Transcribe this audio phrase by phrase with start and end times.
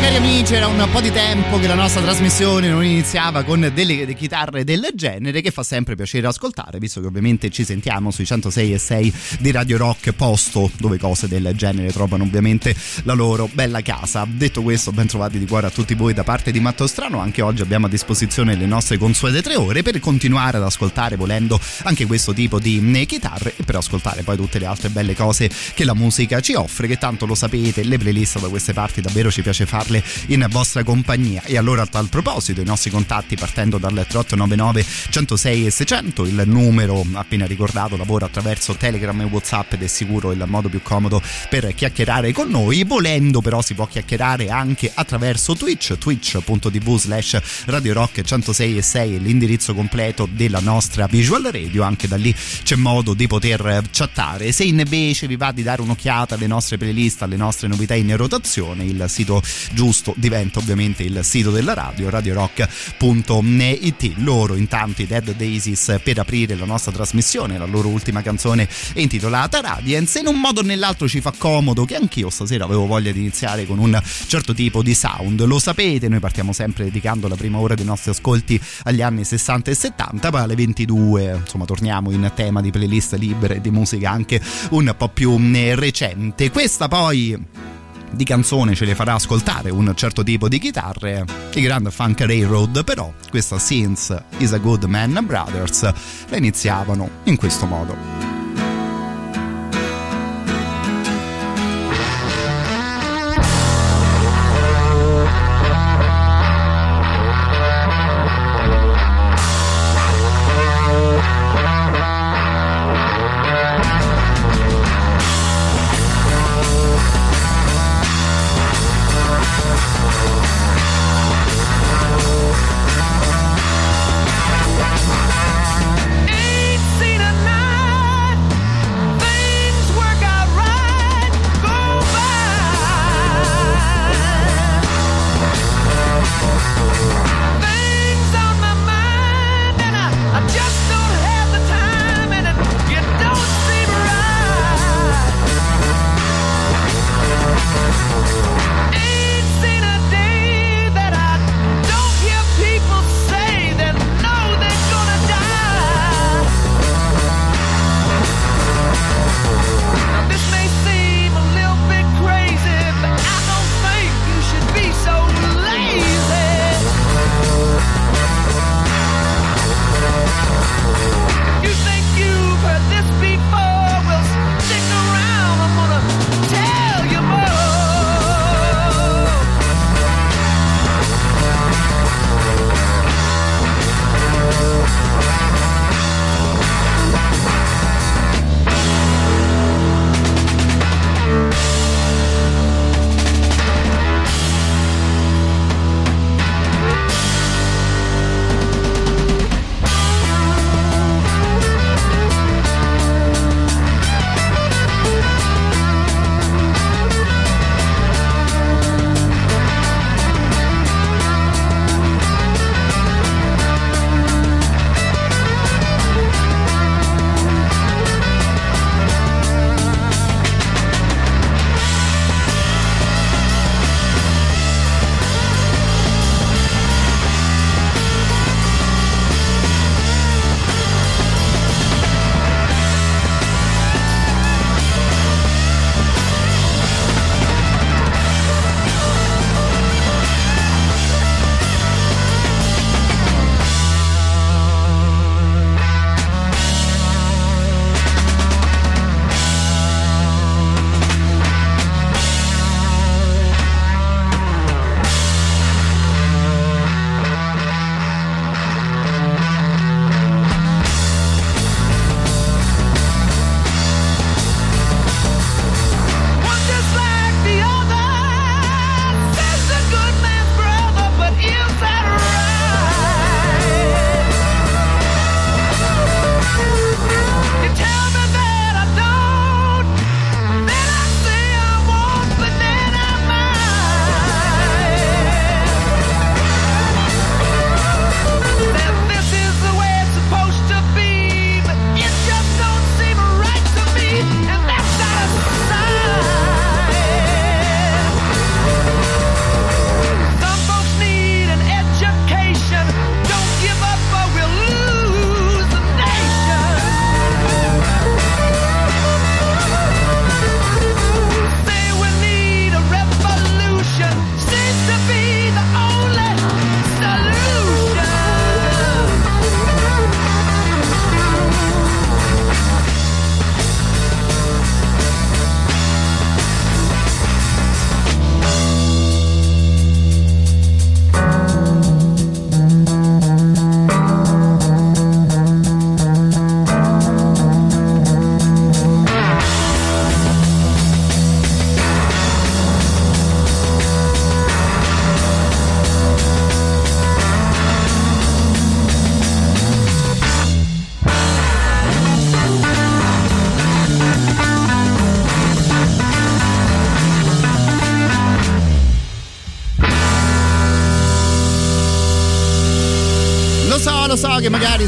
[0.00, 4.14] Cari amici, era un po' di tempo che la nostra trasmissione non iniziava con delle
[4.14, 8.72] chitarre del genere che fa sempre piacere ascoltare, visto che ovviamente ci sentiamo sui 106
[8.74, 12.74] e 6 di Radio Rock, posto dove cose del genere trovano ovviamente
[13.04, 14.26] la loro bella casa.
[14.28, 17.40] Detto questo, ben trovati di cuore a tutti voi da parte di Matto Strano, anche
[17.40, 22.06] oggi abbiamo a disposizione le nostre consuete tre ore per continuare ad ascoltare volendo anche
[22.06, 25.84] questo tipo di eh, chitarre e per ascoltare poi tutte le altre belle cose che
[25.84, 29.42] la musica ci offre, che tanto lo sapete, le playlist da queste parti davvero ci
[29.42, 31.42] piace farle ascoltarle in vostra compagnia.
[31.44, 36.42] E allora a tal proposito i nostri contatti partendo dal 3899 106 e 600, il
[36.46, 41.22] numero appena ricordato lavora attraverso Telegram e Whatsapp ed è sicuro il modo più comodo
[41.48, 42.84] per chiacchierare con noi.
[42.84, 49.20] Volendo però si può chiacchierare anche attraverso Twitch, twitch.tv slash Radio Rock 106 e 6
[49.20, 54.52] l'indirizzo completo della nostra visual radio, anche da lì c'è modo di poter chattare.
[54.52, 58.84] Se invece vi va di dare un'occhiata alle nostre playlist, alle nostre novità in rotazione,
[58.84, 59.42] il sito
[59.76, 66.54] giusto diventa ovviamente il sito della radio radiorock.it loro intanto i Dead Daisies per aprire
[66.54, 70.20] la nostra trasmissione la loro ultima canzone intitolata Radiance.
[70.20, 73.66] In un modo o nell'altro ci fa comodo che anch'io stasera avevo voglia di iniziare
[73.66, 75.44] con un certo tipo di sound.
[75.44, 79.70] Lo sapete noi partiamo sempre dedicando la prima ora dei nostri ascolti agli anni 60
[79.70, 84.10] e 70 poi alle 22 insomma torniamo in tema di playlist libere e di musica
[84.10, 84.40] anche
[84.70, 86.50] un po' più eh, recente.
[86.50, 87.74] Questa poi
[88.10, 92.84] di canzone ce le farà ascoltare un certo tipo di chitarre, i Grand Funk Railroad,
[92.84, 95.82] però questa Since is a Good Man Brothers
[96.28, 98.45] la iniziavano in questo modo.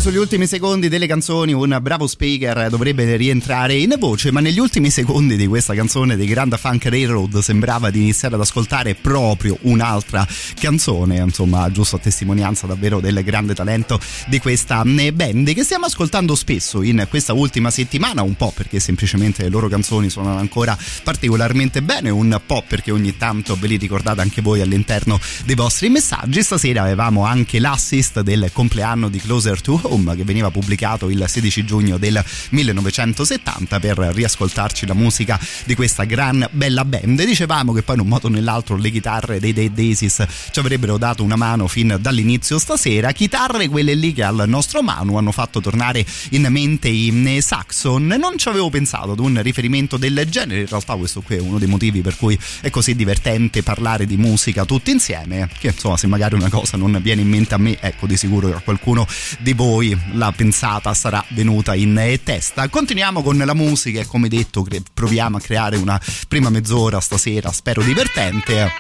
[0.09, 4.89] Sugli ultimi secondi delle canzoni un bravo speaker dovrebbe rientrare in voce, ma negli ultimi
[4.89, 10.27] secondi di questa canzone dei Grand Funk Railroad sembrava di iniziare ad ascoltare proprio un'altra
[10.59, 15.85] canzone, insomma, giusto a testimonianza davvero del grande talento di questa eh, band che stiamo
[15.85, 20.75] ascoltando spesso in questa ultima settimana, un po' perché semplicemente le loro canzoni suonano ancora
[21.03, 25.91] particolarmente bene, un po' perché ogni tanto ve li ricordate anche voi all'interno dei vostri
[25.91, 26.43] messaggi.
[26.43, 31.65] Stasera avevamo anche l'assist del compleanno di Closer to Home che veniva pubblicato il 16
[31.65, 37.23] giugno del 1970 per riascoltarci la musica di questa gran bella band.
[37.25, 40.99] Dicevamo che poi in un modo o nell'altro le chitarre dei Dead Daisies ci avrebbero
[40.99, 43.13] dato una mano fin dall'inizio stasera.
[43.13, 48.07] Chitarre quelle lì che al nostro Manu hanno fatto tornare in mente i Saxon.
[48.07, 51.59] Non ci avevo pensato ad un riferimento del genere, in realtà questo qui è uno
[51.59, 56.07] dei motivi per cui è così divertente parlare di musica tutti insieme, che insomma se
[56.07, 59.07] magari una cosa non viene in mente a me, ecco di sicuro a qualcuno
[59.39, 62.69] di voi la pensata sarà venuta in testa.
[62.69, 67.83] Continuiamo con la musica e come detto proviamo a creare una prima mezz'ora stasera, spero
[67.83, 68.71] divertente.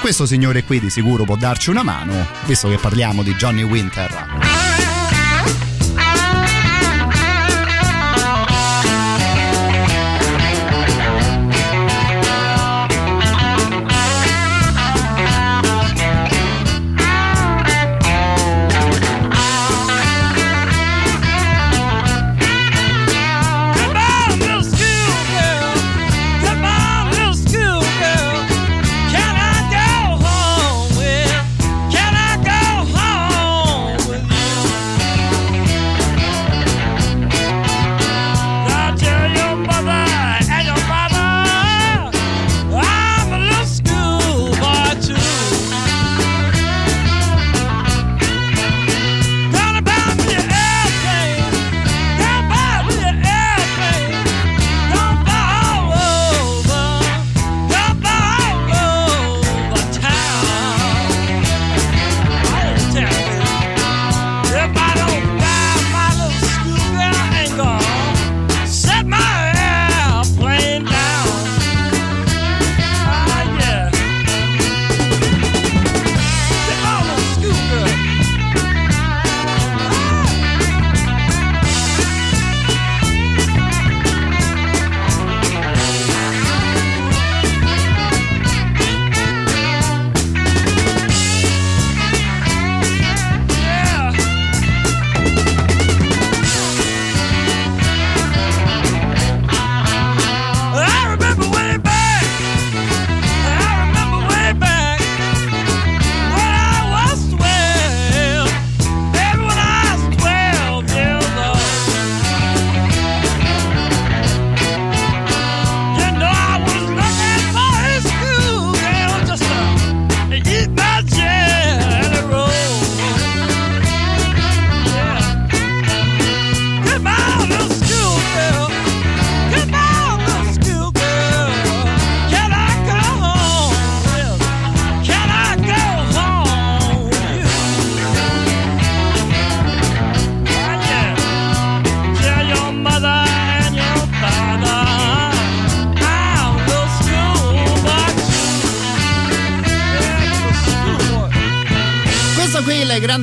[0.00, 4.79] Questo signore qui di sicuro può darci una mano, visto che parliamo di Johnny Winter.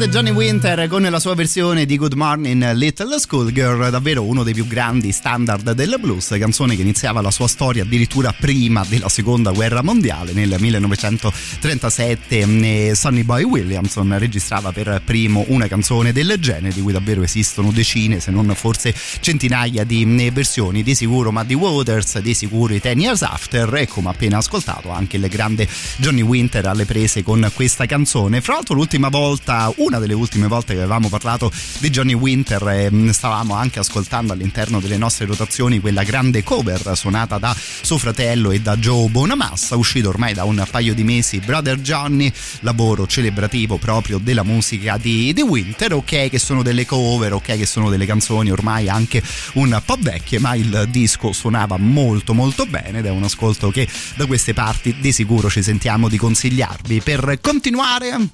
[0.10, 4.66] Johnny Winter con la sua versione di Good Morning Little Schoolgirl, davvero uno dei più
[4.66, 9.84] grandi standard del blues, canzone che iniziava la sua storia addirittura prima della seconda guerra
[9.84, 16.94] mondiale nel 1937 Sonny Boy Williamson registrava per primo una canzone del genere di cui
[16.94, 22.74] davvero esistono decine se non forse centinaia di versioni di sicuro Muddy Waters di sicuro
[22.74, 27.24] i Ten Years After e come appena ascoltato anche il grande Johnny Winter alle prese
[27.24, 28.40] con questa canzone.
[28.42, 32.92] Fra l'altro l'ultima volta una delle ultime volte che avevamo parlato di Johnny Winter e
[32.92, 38.51] mm, stavamo anche ascoltando all'interno delle nostre rotazioni quella grande cover suonata da suo fratello
[38.51, 43.77] e da Joe Bonamassa, uscito ormai da un paio di mesi Brother Johnny, lavoro celebrativo
[43.77, 48.06] proprio della musica di, di Winter, ok che sono delle cover, ok che sono delle
[48.06, 49.22] canzoni ormai anche
[49.54, 53.88] un po' vecchie, ma il disco suonava molto molto bene ed è un ascolto che
[54.16, 57.01] da queste parti di sicuro ci sentiamo di consigliarvi.
[57.01, 58.30] Per continuare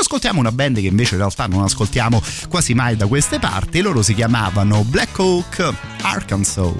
[0.00, 3.80] ascoltiamo una band che invece in realtà non ascoltiamo quasi mai da queste parti.
[3.80, 6.74] Loro si chiamavano Black Oak Arkansas.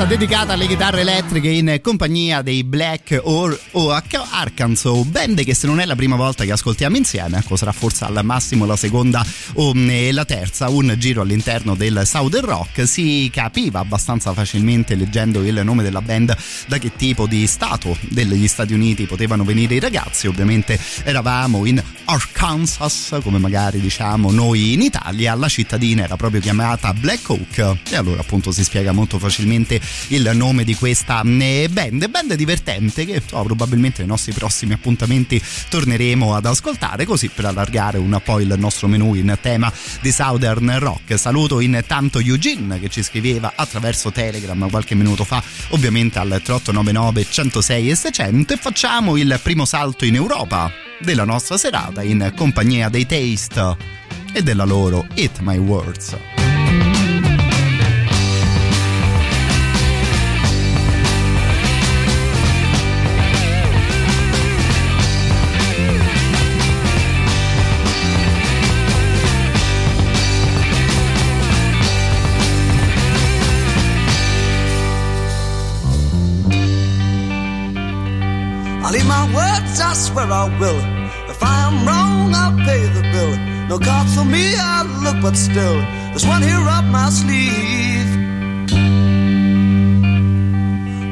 [0.00, 5.66] Mezz'oretta dedicata alle chitarre elettriche in compagnia dei Black or OH Arkansas, band che se
[5.66, 9.24] non è la prima volta che ascoltiamo insieme, ecco sarà forse al massimo la seconda
[9.54, 15.42] o mm, la terza, un giro all'interno del Southern Rock, si capiva abbastanza facilmente leggendo
[15.44, 19.80] il nome della band da che tipo di stato degli Stati Uniti potevano venire i
[19.80, 26.40] ragazzi, ovviamente eravamo in Arkansas, come magari diciamo noi in Italia, la cittadina era proprio
[26.40, 27.76] chiamata Black Oak.
[27.90, 32.08] E allora appunto si spiega molto facilmente il nome di questa eh, band.
[32.08, 37.98] Band divertente che so, probabilmente nei nostri prossimi appuntamenti torneremo ad ascoltare così per allargare
[37.98, 41.18] un po' il nostro menù in tema di Southern Rock.
[41.18, 47.90] Saluto intanto Eugene che ci scriveva attraverso Telegram qualche minuto fa, ovviamente al 3899 106
[47.90, 53.06] e 600 e facciamo il primo salto in Europa della nostra serata in compagnia dei
[53.06, 53.76] Taste
[54.32, 56.59] e della loro Eat My Words.
[79.66, 80.80] My I swear I will.
[81.30, 83.32] If I am wrong, I'll pay the bill.
[83.68, 85.78] No cards for me, I look, but still,
[86.10, 88.10] there's one here up my sleeve.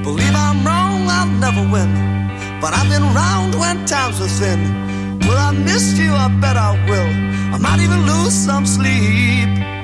[0.03, 1.91] Believe I'm wrong, I'll never win.
[2.61, 4.61] But I've been round when times were thin.
[5.21, 6.13] Will I miss you?
[6.13, 7.11] I bet I will.
[7.55, 9.78] I might even lose some sleep.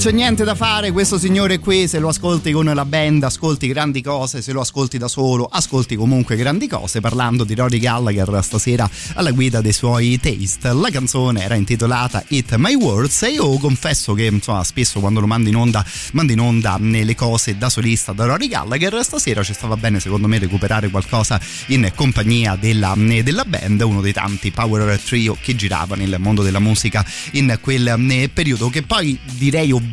[0.00, 4.00] C'è niente da fare, questo signore qui se lo ascolti con la band ascolti grandi
[4.00, 8.88] cose, se lo ascolti da solo ascolti comunque grandi cose, parlando di Rory Gallagher stasera
[9.12, 10.72] alla guida dei suoi taste.
[10.72, 15.26] La canzone era intitolata It My Words e io confesso che insomma spesso quando lo
[15.26, 19.52] mando in onda, mando in onda le cose da solista da Rory Gallagher, stasera ci
[19.52, 24.98] stava bene secondo me recuperare qualcosa in compagnia della, della band, uno dei tanti power
[24.98, 29.88] trio che girava nel mondo della musica in quel periodo che poi di direi ovviamente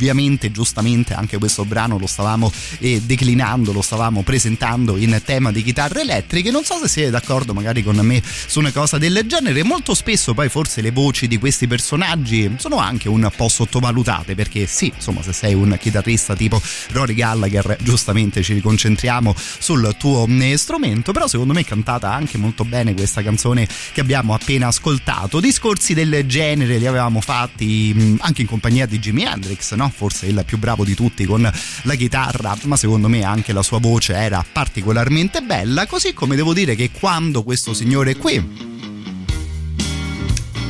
[0.51, 6.01] giustamente anche questo brano lo stavamo eh, declinando, lo stavamo presentando in tema di chitarre
[6.01, 6.51] elettriche.
[6.51, 9.63] Non so se siete d'accordo magari con me su una cosa del genere.
[9.63, 14.65] Molto spesso poi forse le voci di questi personaggi sono anche un po' sottovalutate perché
[14.67, 20.57] sì, insomma se sei un chitarrista tipo Rory Gallagher giustamente ci concentriamo sul tuo eh,
[20.57, 25.39] strumento, però secondo me è cantata anche molto bene questa canzone che abbiamo appena ascoltato.
[25.39, 30.27] Discorsi del genere li avevamo fatti mm, anche in compagnia di Jimi Hendrix Hendrix, forse
[30.27, 31.41] il più bravo di tutti con
[31.83, 36.53] la chitarra, ma secondo me anche la sua voce era particolarmente bella, così come devo
[36.53, 38.75] dire che quando questo signore qui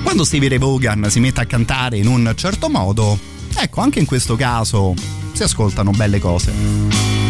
[0.08, 3.20] quando Stevie Ray Vaughan si mette a cantare in un certo modo,
[3.58, 4.94] ecco, anche in questo caso
[5.34, 7.27] si ascoltano belle cose.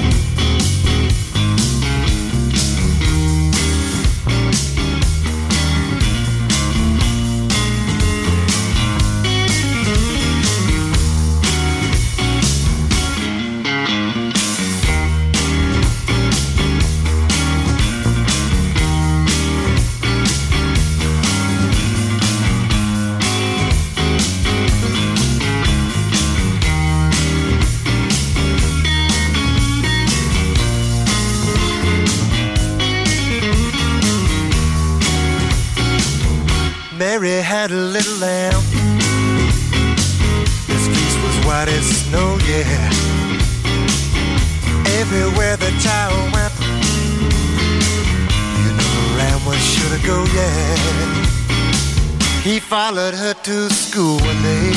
[52.89, 54.71] Followed her to school one day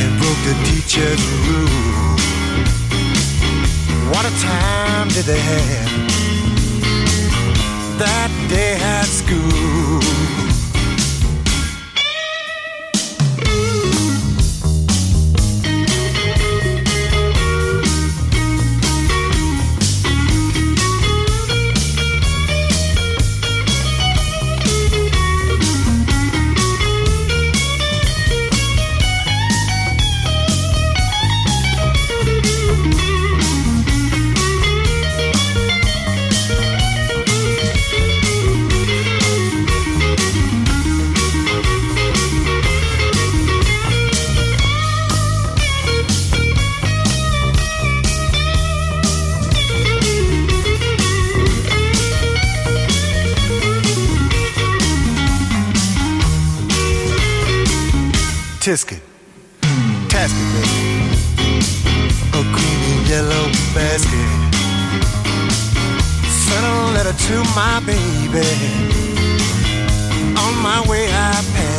[0.00, 2.16] and broke the teacher's rule.
[4.10, 5.92] What a time did they have
[8.00, 10.51] that day at school?
[58.62, 59.02] Tisket,
[60.06, 61.10] Tasket, baby.
[62.30, 64.28] A creamy yellow basket.
[66.30, 68.46] Sent a letter to my baby.
[70.38, 71.71] On my way, I passed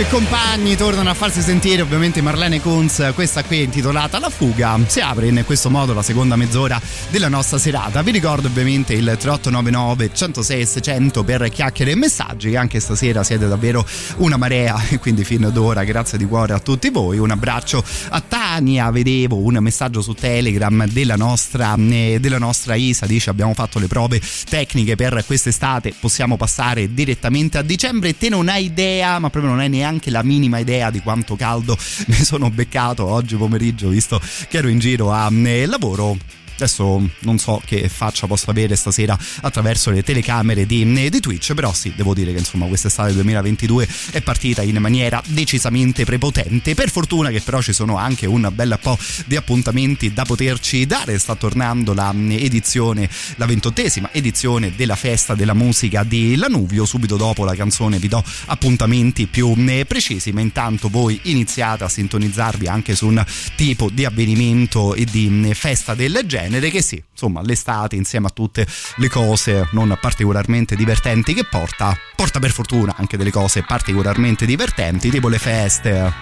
[0.00, 4.78] e compagni tornano a farsi sentire ovviamente Marlene Kunz, questa qui è intitolata La fuga.
[4.86, 8.00] Si apre in questo modo la seconda mezz'ora della nostra serata.
[8.00, 12.56] Vi ricordo ovviamente il 3899 106 600 per chiacchiere e messaggi.
[12.56, 13.86] Anche stasera siete davvero
[14.16, 17.18] una marea e quindi fin d'ora grazie di cuore a tutti voi.
[17.18, 18.22] Un abbraccio a
[18.60, 23.78] Tania, vedevo un messaggio su Telegram della nostra, eh, della nostra Isa, dice abbiamo fatto
[23.78, 28.16] le prove tecniche per quest'estate, possiamo passare direttamente a dicembre.
[28.16, 31.36] Te non hai idea, ma proprio non hai neanche neanche la minima idea di quanto
[31.36, 36.16] caldo mi sono beccato oggi pomeriggio visto che ero in giro a eh, lavoro
[36.60, 41.72] Adesso non so che faccia posso avere stasera attraverso le telecamere di, di Twitch, però
[41.72, 46.74] sì, devo dire che insomma quest'estate 2022 è partita in maniera decisamente prepotente.
[46.74, 51.18] Per fortuna che però ci sono anche un bel po' di appuntamenti da poterci dare.
[51.18, 56.84] Sta tornando la edizione, la ventottesima edizione della festa della musica di Lanuvio.
[56.84, 59.54] Subito dopo la canzone vi do appuntamenti più
[59.86, 63.24] precisi, ma intanto voi iniziate a sintonizzarvi anche su un
[63.56, 68.30] tipo di avvenimento e di festa del genere genere che sì, insomma, l'estate insieme a
[68.30, 74.44] tutte le cose non particolarmente divertenti che porta, porta per fortuna anche delle cose particolarmente
[74.44, 76.12] divertenti, tipo le feste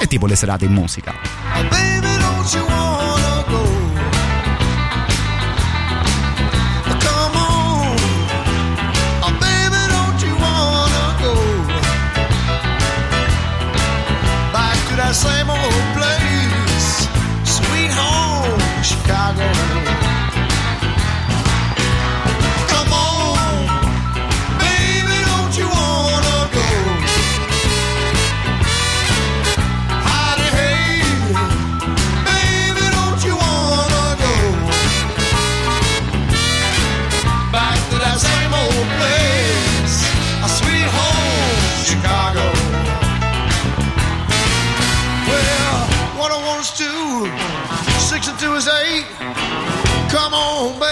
[0.00, 1.86] e tipo le serate in musica.
[15.10, 15.57] same old
[50.38, 50.87] on, baby,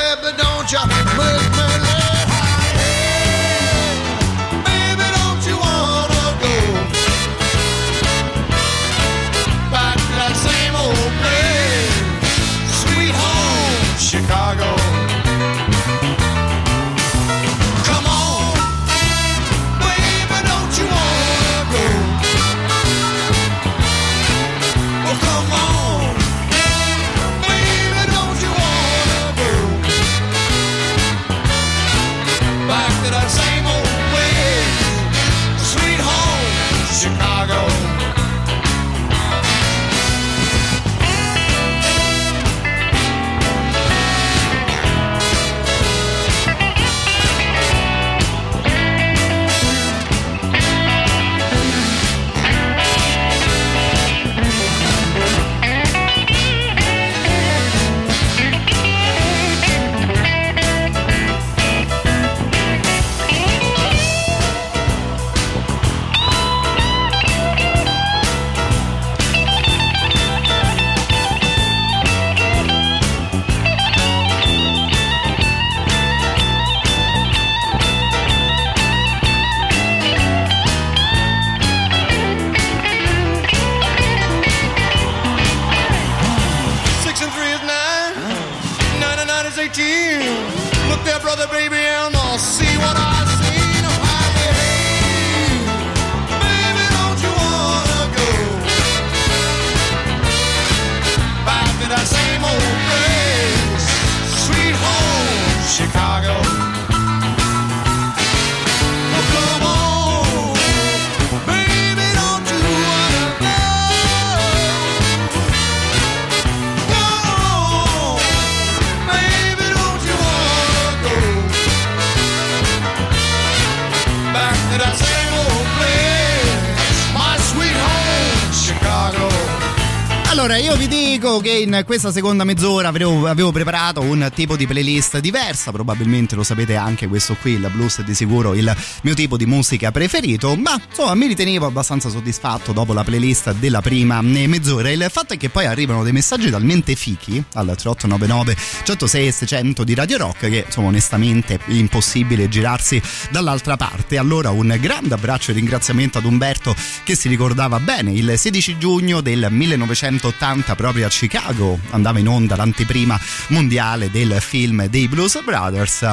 [131.41, 136.45] che in questa seconda mezz'ora avevo, avevo, preparato un tipo di playlist diversa, probabilmente lo
[136.45, 140.55] sapete anche questo qui, il blues è di sicuro il mio tipo di musica preferito,
[140.55, 144.89] ma insomma mi ritenevo abbastanza soddisfatto dopo la playlist della prima mezz'ora.
[144.89, 149.95] Il fatto è che poi arrivano dei messaggi talmente fichi al 3899 106 600 di
[149.95, 154.17] Radio Rock che insomma onestamente è impossibile girarsi dall'altra parte.
[154.17, 159.21] Allora un grande abbraccio e ringraziamento ad Umberto che si ricordava bene il 16 giugno
[159.21, 160.36] del 1980
[160.75, 163.19] proprio a Chicago andava in onda l'anteprima
[163.49, 166.05] mondiale del film dei Blues Brothers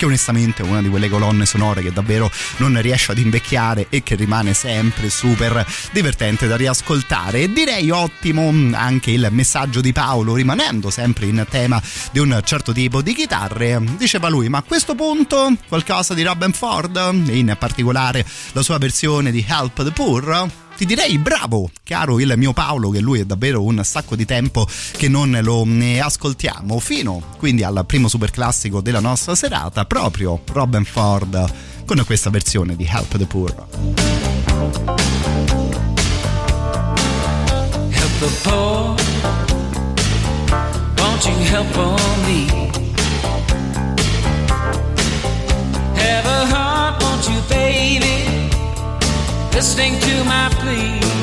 [0.00, 4.02] che onestamente è una di quelle colonne sonore che davvero non riesce ad invecchiare e
[4.02, 7.42] che rimane sempre super divertente da riascoltare.
[7.42, 12.72] E direi ottimo anche il messaggio di Paolo, rimanendo sempre in tema di un certo
[12.72, 13.78] tipo di chitarre.
[13.98, 18.78] Diceva lui, ma a questo punto qualcosa di Robin Ford, e in particolare la sua
[18.78, 20.68] versione di Help the Poor?
[20.80, 24.66] Ti direi bravo, caro il mio Paolo, che lui è davvero un sacco di tempo
[24.92, 25.66] che non lo
[26.00, 31.52] ascoltiamo, fino quindi al primo super classico della nostra serata, proprio Robin Ford
[31.84, 33.66] con questa versione di Help the Poor.
[37.90, 38.94] Help the poor,
[40.96, 42.70] won't you help on me?
[45.94, 48.29] Have a heart, won't you, baby?
[49.60, 51.19] Listening to my plea.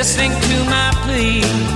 [0.00, 1.69] Listening to my plea.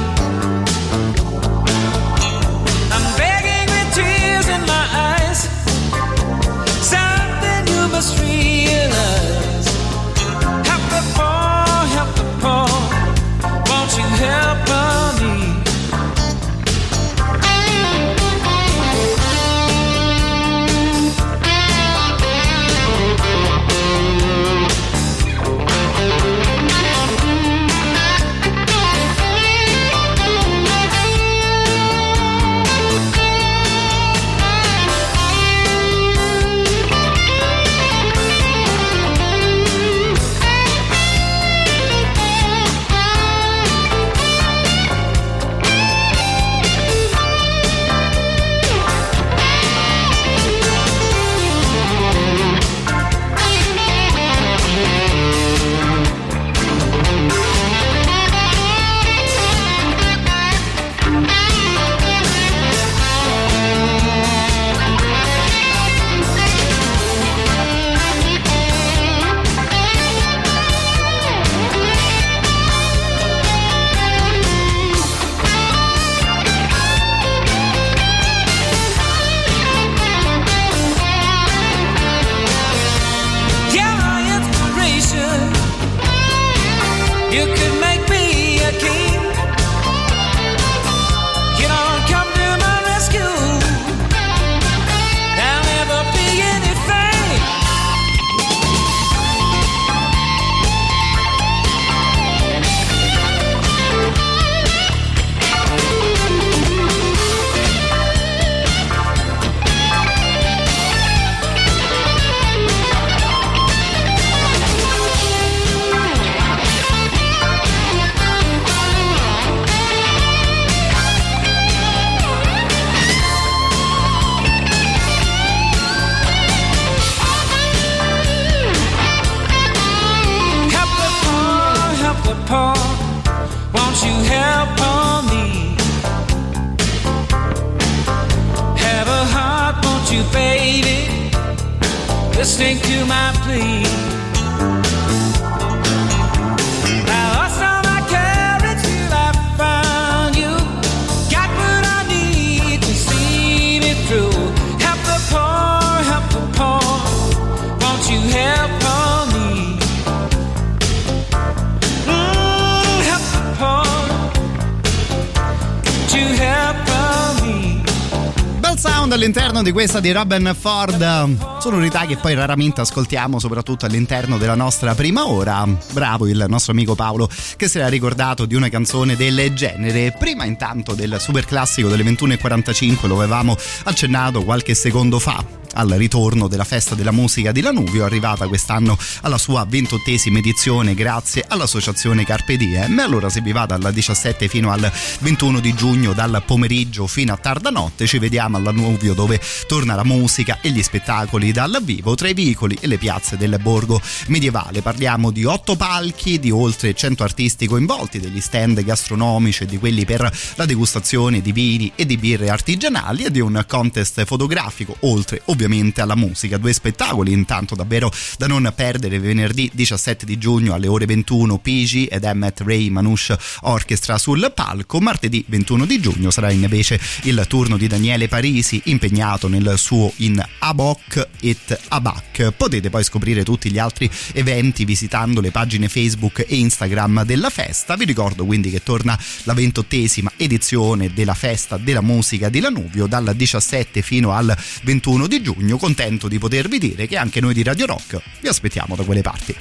[169.65, 175.27] Di questa di Robin Ford, sonorità che poi raramente ascoltiamo, soprattutto all'interno della nostra prima
[175.27, 175.67] ora.
[175.93, 180.15] Bravo il nostro amico Paolo che si era ricordato di una canzone del genere.
[180.19, 186.49] Prima intanto del super classico delle 21.45 lo avevamo accennato qualche secondo fa al ritorno
[186.49, 192.57] della festa della musica di Lanuvio, arrivata quest'anno alla sua ventottesima edizione grazie all'associazione Carpe
[192.57, 192.99] Diem.
[192.99, 197.37] Allora se vi va dal 17 fino al 21 di giugno, dal pomeriggio fino a
[197.37, 202.17] tarda notte, ci vediamo a Lanuvio dove torna la musica e gli spettacoli dal vivo
[202.17, 204.83] tra i vicoli e le piazze del borgo medievale.
[204.83, 210.05] Parliamo di otto palchi, di oltre 100 artisti coinvolti, degli stand gastronomici e di quelli
[210.05, 215.43] per la degustazione di vini e di birre artigianali e di un contest fotografico, oltre
[215.45, 216.59] ovviamente alla musica.
[216.59, 222.09] Due spettacoli intanto davvero da non perdere venerdì 17 di giugno alle ore 21 PG
[222.11, 224.99] ed Emmet Ray Manouche Orchestra sul palco.
[224.99, 230.45] Martedì 21 di giugno sarà invece il turno di Daniele Parisi impegnato nel suo in
[230.59, 232.53] Abok et Abac.
[232.57, 237.97] Potete poi scoprire tutti gli altri eventi visitando le pagine Facebook e Instagram della festa.
[237.97, 243.33] Vi ricordo quindi che torna la ventottesima edizione della festa della musica di Lanuvio dal
[243.35, 247.63] 17 fino al 21 di giugno giugno, contento di potervi dire che anche noi di
[247.63, 249.55] Radio Rock vi aspettiamo da quelle parti.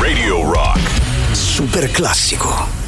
[0.00, 0.80] Radio Rock.
[1.32, 2.87] Super classico.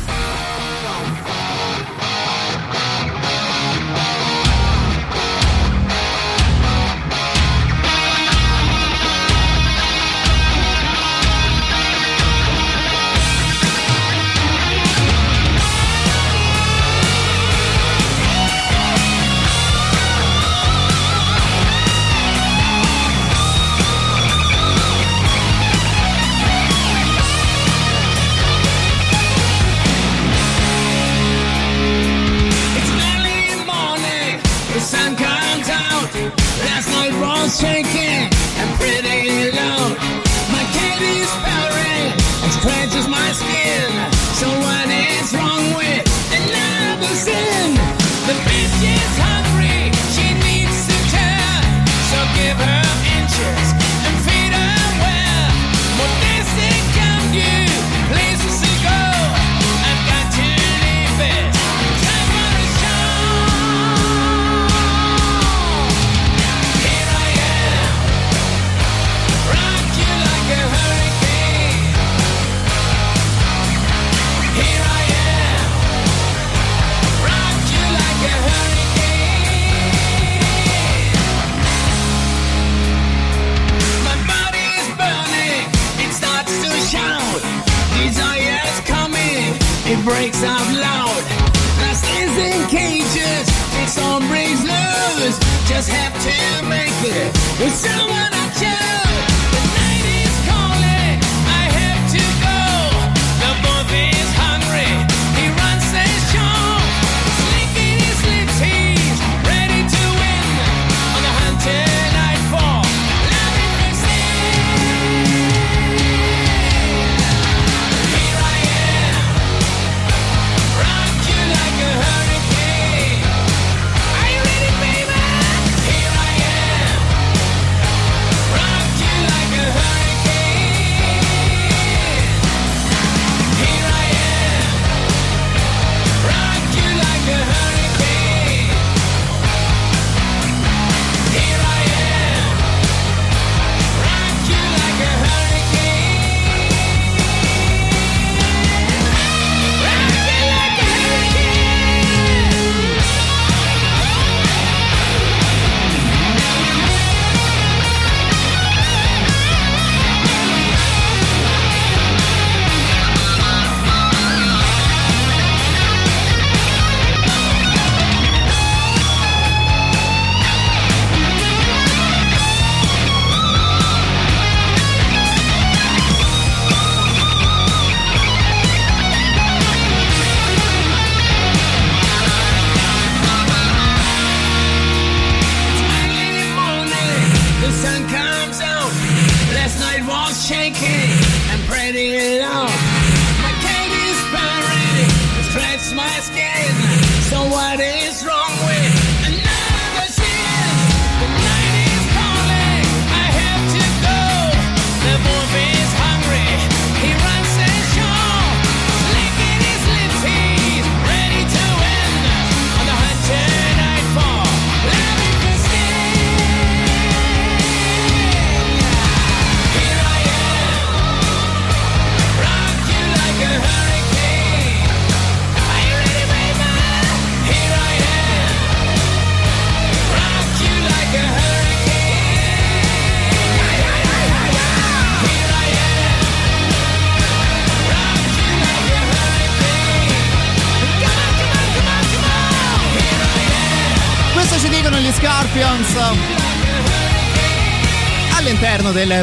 [95.81, 97.33] Just have to make it.
[97.59, 98.39] With someone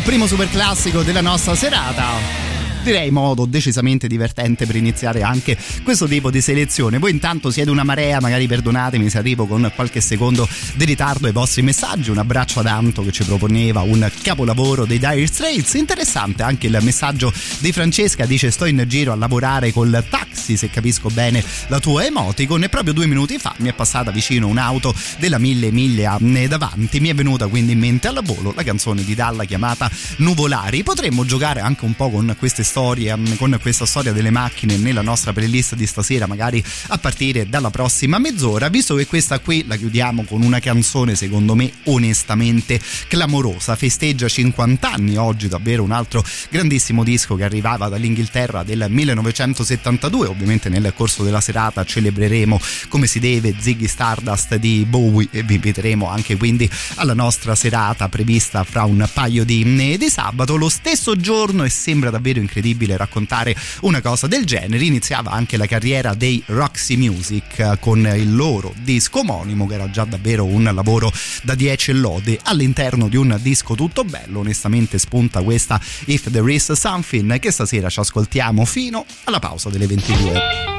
[0.02, 2.37] primo super classico della nostra serata
[2.88, 7.00] direi modo decisamente divertente per iniziare anche questo tipo di selezione.
[7.00, 11.34] Voi intanto siete una marea, magari perdonatemi se arrivo con qualche secondo di ritardo ai
[11.34, 12.12] vostri messaggi.
[12.12, 15.74] Un abbraccio ad Anto che ci proponeva un capolavoro dei Dire Straits.
[15.74, 20.70] Interessante anche il messaggio di Francesca, dice sto in giro a lavorare col taxi, se
[20.70, 24.96] capisco bene la tua emoticon e proprio due minuti fa mi è passata vicino un'auto
[25.18, 26.18] della mille miglia
[26.48, 27.02] davanti.
[27.02, 30.84] Mi è venuta quindi in mente al volo la canzone di Dalla chiamata Nuvolari.
[30.84, 34.78] Potremmo giocare anche un po' con queste storie storia, mm, con questa storia delle macchine
[34.78, 39.66] nella nostra playlist di stasera, magari a partire dalla prossima mezz'ora, visto che questa qui
[39.66, 45.92] la chiudiamo con una canzone secondo me onestamente clamorosa, festeggia 50 anni oggi, davvero un
[45.92, 53.08] altro grandissimo disco che arrivava dall'Inghilterra del 1972, ovviamente nel corso della serata celebreremo come
[53.08, 58.64] si deve Ziggy Stardust di Bowie e vi inviteremo anche quindi alla nostra serata prevista
[58.64, 63.56] fra un paio di, di sabato, lo stesso giorno e sembra davvero incredibile incredibile raccontare
[63.82, 64.84] una cosa del genere.
[64.84, 69.90] Iniziava anche la carriera dei Roxy Music eh, con il loro disco omonimo, che era
[69.90, 71.12] già davvero un lavoro
[71.44, 74.40] da 10 lode all'interno di un disco tutto bello.
[74.40, 79.88] Onestamente spunta questa If There Is Something che stasera ci ascoltiamo fino alla pausa delle
[79.88, 80.76] 22.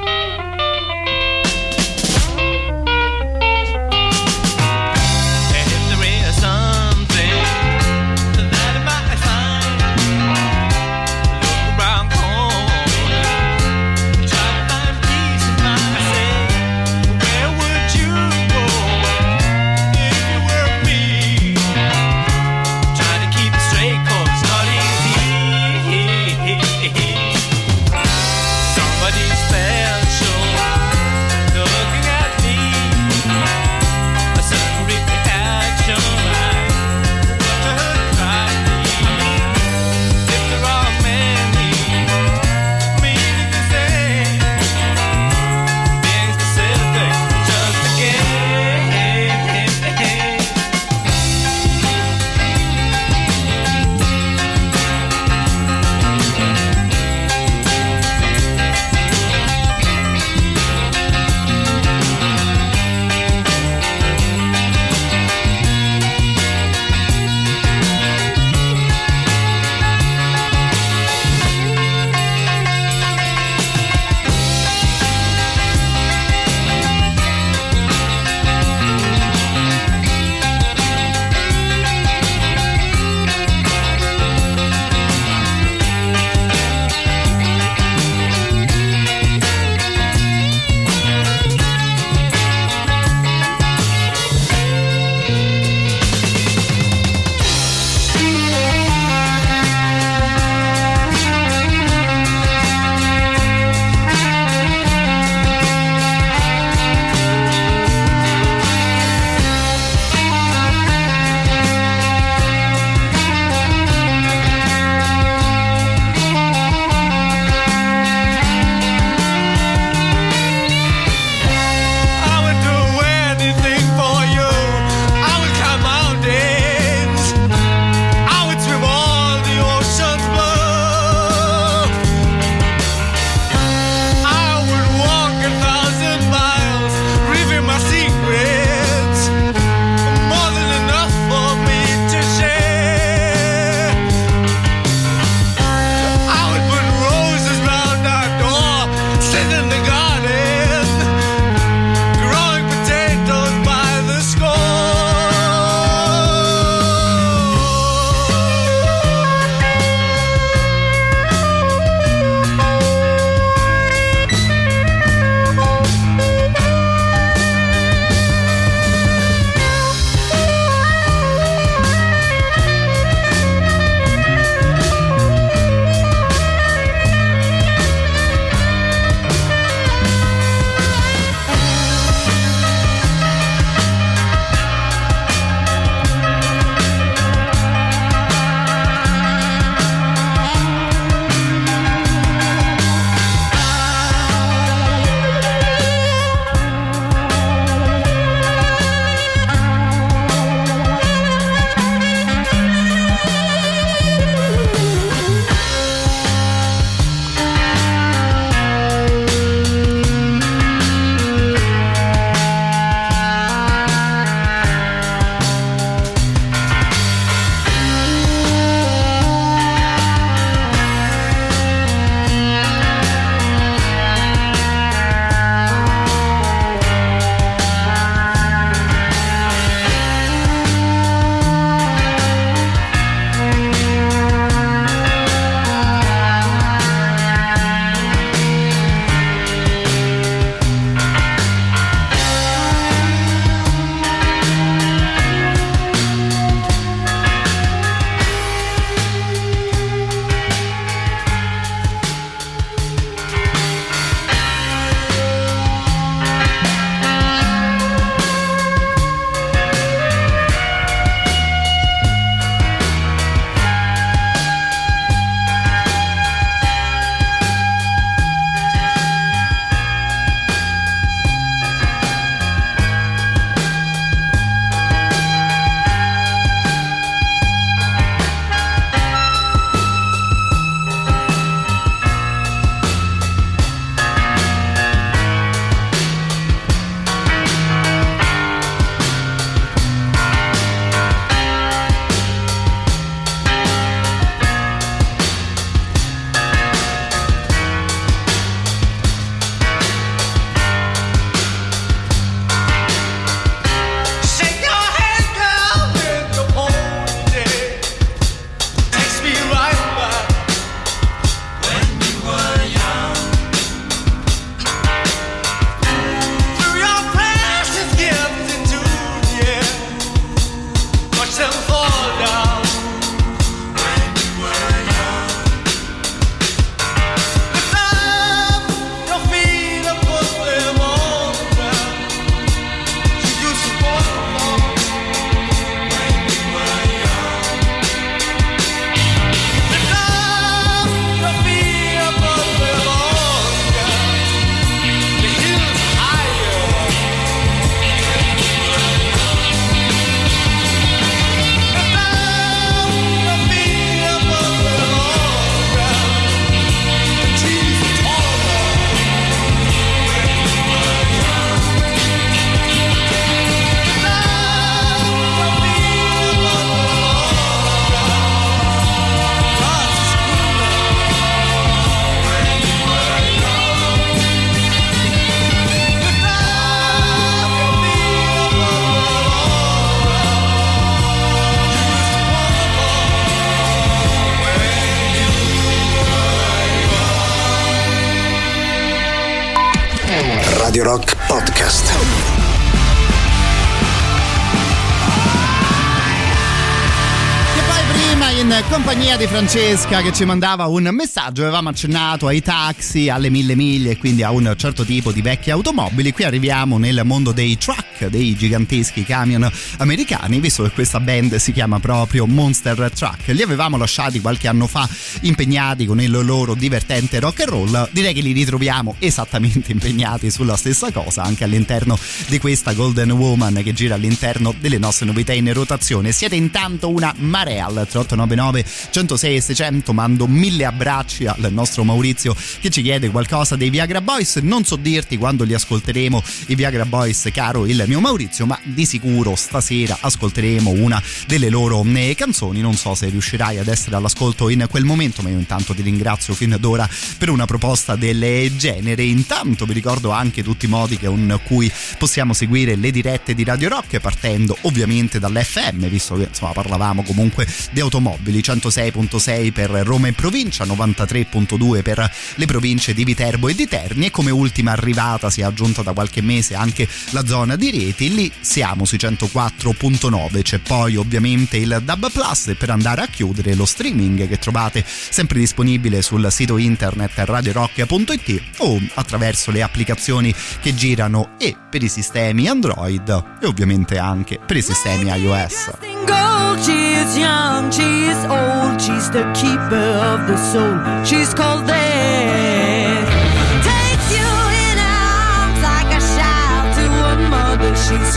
[399.09, 403.91] Compagnia di Francesca che ci mandava un messaggio, avevamo accennato ai taxi, alle mille miglia
[403.91, 406.13] e quindi a un certo tipo di vecchie automobili.
[406.13, 411.53] Qui arriviamo nel mondo dei truck, dei giganteschi camion americani, visto che questa band si
[411.53, 413.29] chiama proprio Monster Truck.
[413.29, 414.89] Li avevamo lasciati qualche anno fa
[415.23, 417.89] impegnati con il loro divertente rock and roll.
[417.91, 423.61] Direi che li ritroviamo esattamente impegnati sulla stessa cosa anche all'interno di questa Golden Woman
[423.63, 426.13] che gira all'interno delle nostre novità in rotazione.
[426.13, 429.93] Siete intanto una marea al 3899 106 e 600.
[429.93, 434.37] Mando mille abbracci al nostro Maurizio che ci chiede qualcosa dei Viagra Boys.
[434.37, 438.85] Non so dirti quando li ascolteremo i Viagra Boys, caro il mio Maurizio, ma di
[438.85, 442.61] sicuro stasera ascolteremo una delle loro eh, canzoni.
[442.61, 446.35] Non so se riuscirai ad essere all'ascolto in quel momento, ma io intanto ti ringrazio
[446.35, 449.03] fin d'ora per una proposta del genere.
[449.05, 453.71] Intanto vi ricordo anche tutti i modi con cui possiamo seguire le dirette di Radio
[453.71, 460.13] Rock, partendo ovviamente dall'FM, visto che insomma parlavamo comunque di automobili, 106.6 per Roma e
[460.13, 465.41] provincia, 93.2 per le province di Viterbo e di Terni e come ultima arrivata si
[465.41, 470.59] è aggiunta da qualche mese anche la zona di Rieti, lì siamo sui 104.9, c'è
[470.59, 475.39] poi ovviamente il Dub Plus e per andare a chiudere lo streaming che trovate sempre
[475.39, 482.49] disponibile sul sito internet radiorock.it o attraverso le applicazioni che girano e per i sistemi
[482.49, 483.09] Android
[483.41, 485.71] e ovviamente anche per i sistemi iOS.
[486.05, 486.65] gold.
[486.65, 491.05] She is young, she is old, she's the keeper of the soul.
[491.05, 492.48] She's called death.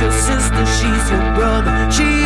[0.01, 1.91] Your sister, she's your brother.
[1.91, 2.20] She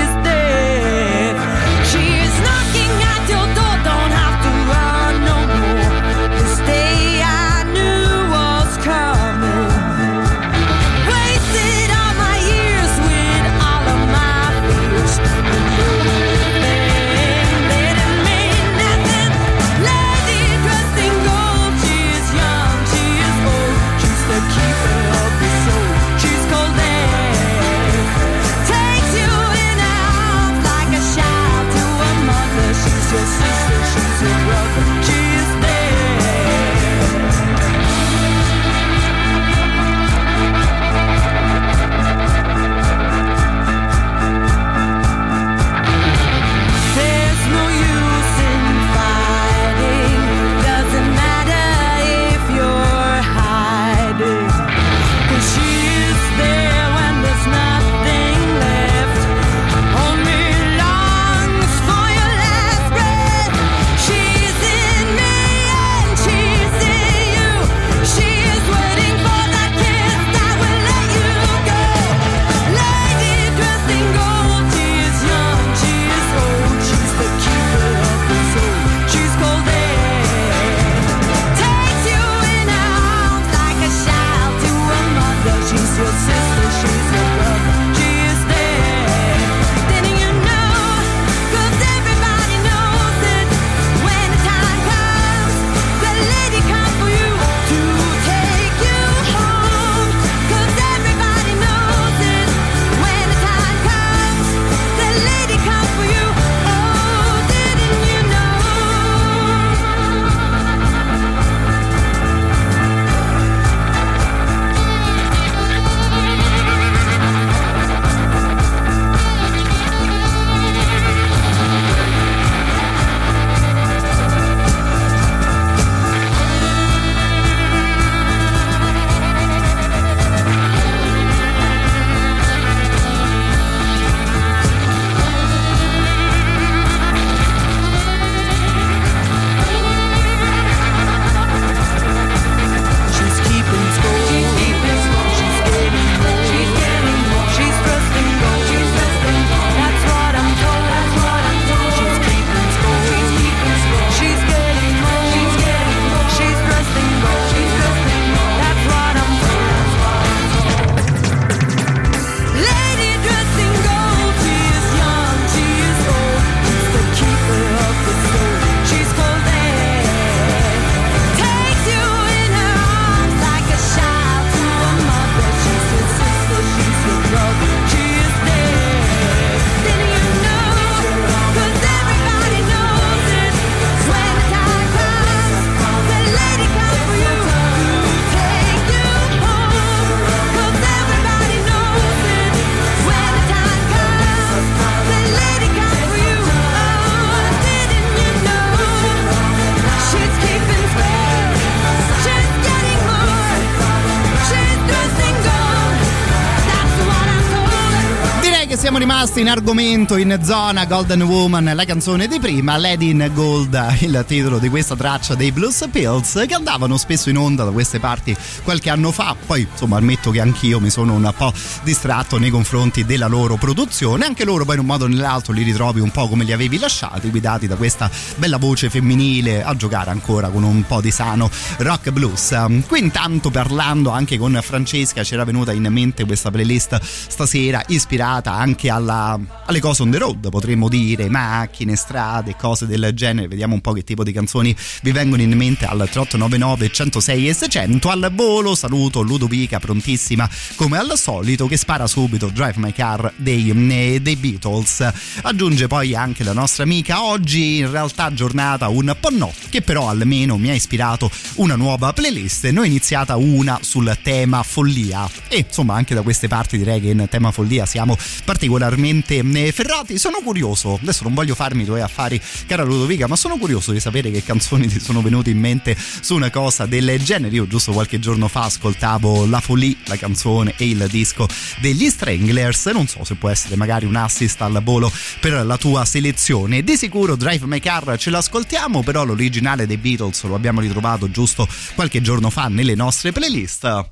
[209.26, 214.24] rimasti in argomento in zona Golden Woman, la canzone di prima, Lady in Gold, il
[214.28, 218.36] titolo di questa traccia dei Blues Pills che andavano spesso in onda da queste parti
[218.64, 219.36] qualche anno fa.
[219.44, 221.52] Poi insomma ammetto che anch'io mi sono un po'
[221.84, 224.26] distratto nei confronti della loro produzione.
[224.26, 226.78] Anche loro poi in un modo o nell'altro li ritrovi un po' come li avevi
[226.78, 231.50] lasciati, guidati da questa bella voce femminile a giocare ancora con un po' di sano
[231.78, 232.56] rock blues.
[232.86, 238.76] Qui intanto parlando anche con Francesca c'era venuta in mente questa playlist stasera ispirata anche
[238.76, 243.48] anche alla, alle cose on the road, potremmo dire, macchine, strade, cose del genere.
[243.48, 247.54] Vediamo un po' che tipo di canzoni vi vengono in mente al 3899 106 e
[247.54, 248.10] 600.
[248.10, 253.70] Al volo saluto Ludovica, prontissima come al solito, che spara subito Drive My Car dei,
[253.70, 255.08] eh, dei Beatles.
[255.42, 260.10] Aggiunge poi anche la nostra amica oggi, in realtà giornata un po' no, che però
[260.10, 262.70] almeno mi ha ispirato una nuova playlist.
[262.70, 267.10] Ne ho iniziata una sul tema follia e insomma anche da queste parti direi che
[267.10, 270.18] in tema follia siamo particolarmente particolarmente eh, ferrati.
[270.18, 274.00] Sono curioso, adesso non voglio farmi i tuoi affari, cara Ludovica, ma sono curioso di
[274.00, 277.56] sapere che canzoni ti sono venute in mente su una cosa del genere.
[277.56, 281.48] Io giusto qualche giorno fa ascoltavo La Folie, la canzone e il disco
[281.80, 282.86] degli Stranglers.
[282.88, 286.84] Non so se può essere magari un assist al volo per la tua selezione.
[286.84, 291.68] Di sicuro Drive My Car ce l'ascoltiamo, però l'originale dei Beatles lo abbiamo ritrovato giusto
[291.94, 294.10] qualche giorno fa nelle nostre playlist.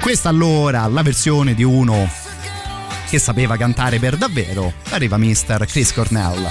[0.00, 2.08] Questa allora la versione di uno
[3.10, 4.72] che sapeva cantare per davvero.
[4.90, 5.66] Arriva Mr.
[5.66, 6.48] Chris Cornell.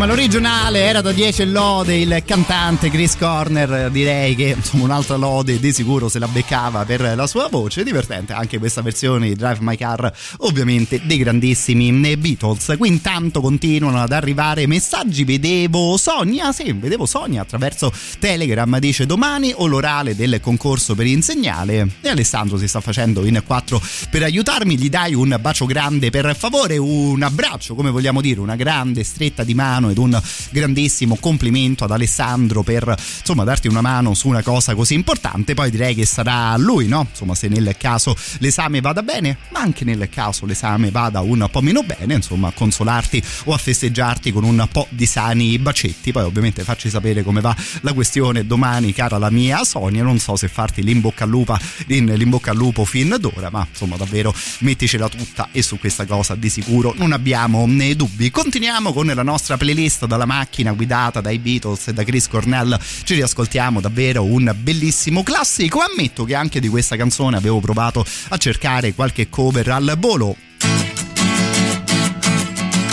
[0.00, 5.60] Insomma l'originale era da 10 lode il cantante Chris Corner direi che insomma un'altra lode
[5.60, 7.84] di sicuro se la beccava per la sua voce.
[7.84, 12.76] Divertente anche questa versione di Drive My Car ovviamente dei grandissimi Beatles.
[12.78, 15.24] Qui intanto continuano ad arrivare messaggi.
[15.24, 21.86] Vedevo Sonia sì vedevo Sonia attraverso Telegram dice domani o l'orale del concorso per insegnare.
[22.00, 24.78] E Alessandro si sta facendo in quattro per aiutarmi.
[24.78, 29.44] Gli dai un bacio grande per favore un abbraccio come vogliamo dire una grande stretta
[29.44, 30.20] di mano ed un
[30.50, 35.54] grandissimo complimento ad Alessandro per insomma darti una mano su una cosa così importante.
[35.54, 37.06] Poi direi che sarà lui no?
[37.10, 41.60] Insomma se nel caso l'esame vada bene ma anche nel caso l'esame vada un po'
[41.60, 46.12] meno bene insomma a consolarti o a festeggiarti con un po' di sani bacetti.
[46.12, 50.02] Poi ovviamente facci sapere come va la questione domani cara la mia Sonia.
[50.02, 54.34] Non so se farti l'imbocca al lupo l'imbocca al lupo fin d'ora ma insomma davvero
[54.58, 58.30] metticela tutta e su questa cosa di sicuro non abbiamo né dubbi.
[58.30, 62.78] Continuiamo con la nostra playlist dalla macchina guidata dai Beatles e da Chris Cornell.
[63.04, 65.80] Ci riascoltiamo davvero un bellissimo classico.
[65.80, 70.36] Ammetto che anche di questa canzone avevo provato a cercare qualche cover al volo.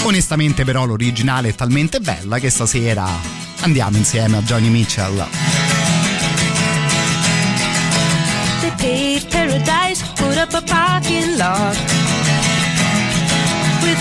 [0.04, 3.06] Onestamente però l'originale è talmente bella che stasera
[3.60, 5.28] andiamo insieme a Johnny Mitchell.
[9.30, 12.07] Paradise, put up a parking lot.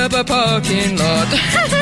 [0.00, 1.76] Up a parking lot.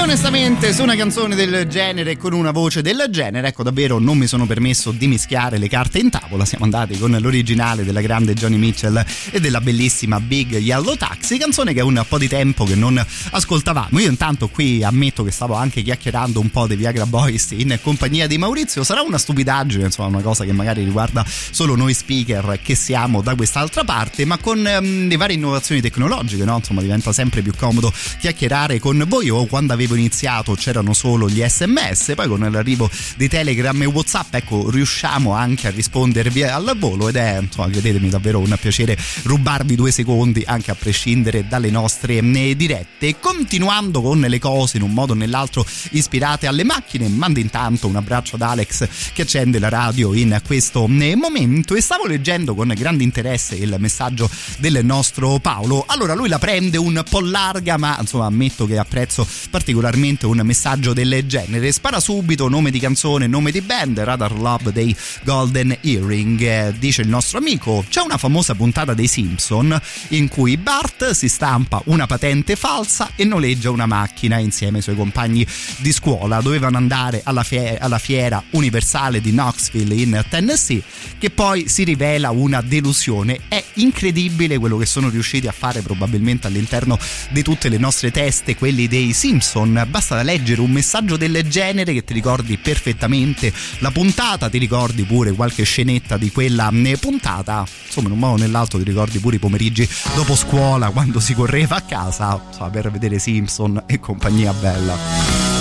[0.00, 3.98] Che onestamente su una canzone del genere e con una voce del genere, ecco davvero
[3.98, 8.00] non mi sono permesso di mischiare le carte in tavola, siamo andati con l'originale della
[8.00, 12.28] grande Johnny Mitchell e della bellissima Big Yellow Taxi, canzone che è un po' di
[12.28, 14.00] tempo che non ascoltavamo.
[14.00, 18.26] Io intanto qui ammetto che stavo anche chiacchierando un po' dei Viagra Boys in compagnia
[18.26, 22.74] di Maurizio, sarà una stupidaggine, insomma una cosa che magari riguarda solo noi speaker che
[22.74, 26.56] siamo da quest'altra parte, ma con um, le varie innovazioni tecnologiche, no?
[26.56, 31.42] Insomma diventa sempre più comodo chiacchierare con voi o quando avevo iniziato c'erano solo gli
[31.44, 37.08] sms poi con l'arrivo di telegram e whatsapp ecco riusciamo anche a rispondervi al volo
[37.08, 42.20] ed è insomma credetemi davvero un piacere rubarvi due secondi anche a prescindere dalle nostre
[42.20, 43.18] dirette.
[43.18, 47.96] Continuando con le cose in un modo o nell'altro ispirate alle macchine mando intanto un
[47.96, 51.74] abbraccio ad Alex che accende la radio in questo momento.
[51.74, 55.84] E stavo leggendo con grande interesse il messaggio del nostro Paolo.
[55.86, 60.92] Allora lui la prende un po' larga ma insomma ammetto che apprezzo particolarmente un messaggio
[60.92, 61.72] del genere.
[61.72, 66.40] Spara subito nome di canzone, nome di band, Radar Love dei Golden Earring.
[66.40, 69.78] Eh, dice il nostro amico, c'è una famosa puntata dei Simpson
[70.08, 74.96] in cui Bart si stampa una patente falsa e noleggia una macchina insieme ai suoi
[74.96, 75.46] compagni
[75.78, 76.40] di scuola.
[76.40, 80.82] Dovevano andare alla, fie- alla fiera universale di Knoxville in Tennessee,
[81.18, 83.40] che poi si rivela una delusione.
[83.48, 86.98] È incredibile quello che sono riusciti a fare probabilmente all'interno
[87.30, 89.59] di tutte le nostre teste, quelli dei Simpson.
[89.66, 95.32] Basta leggere un messaggio del genere che ti ricordi perfettamente la puntata, ti ricordi pure
[95.32, 97.64] qualche scenetta di quella puntata.
[97.86, 101.34] Insomma, in un modo o nell'altro ti ricordi pure i pomeriggi dopo scuola quando si
[101.34, 105.59] correva a casa insomma, per vedere Simpson e compagnia bella.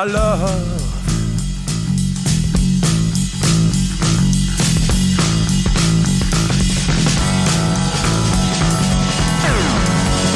[0.00, 0.78] Radar love.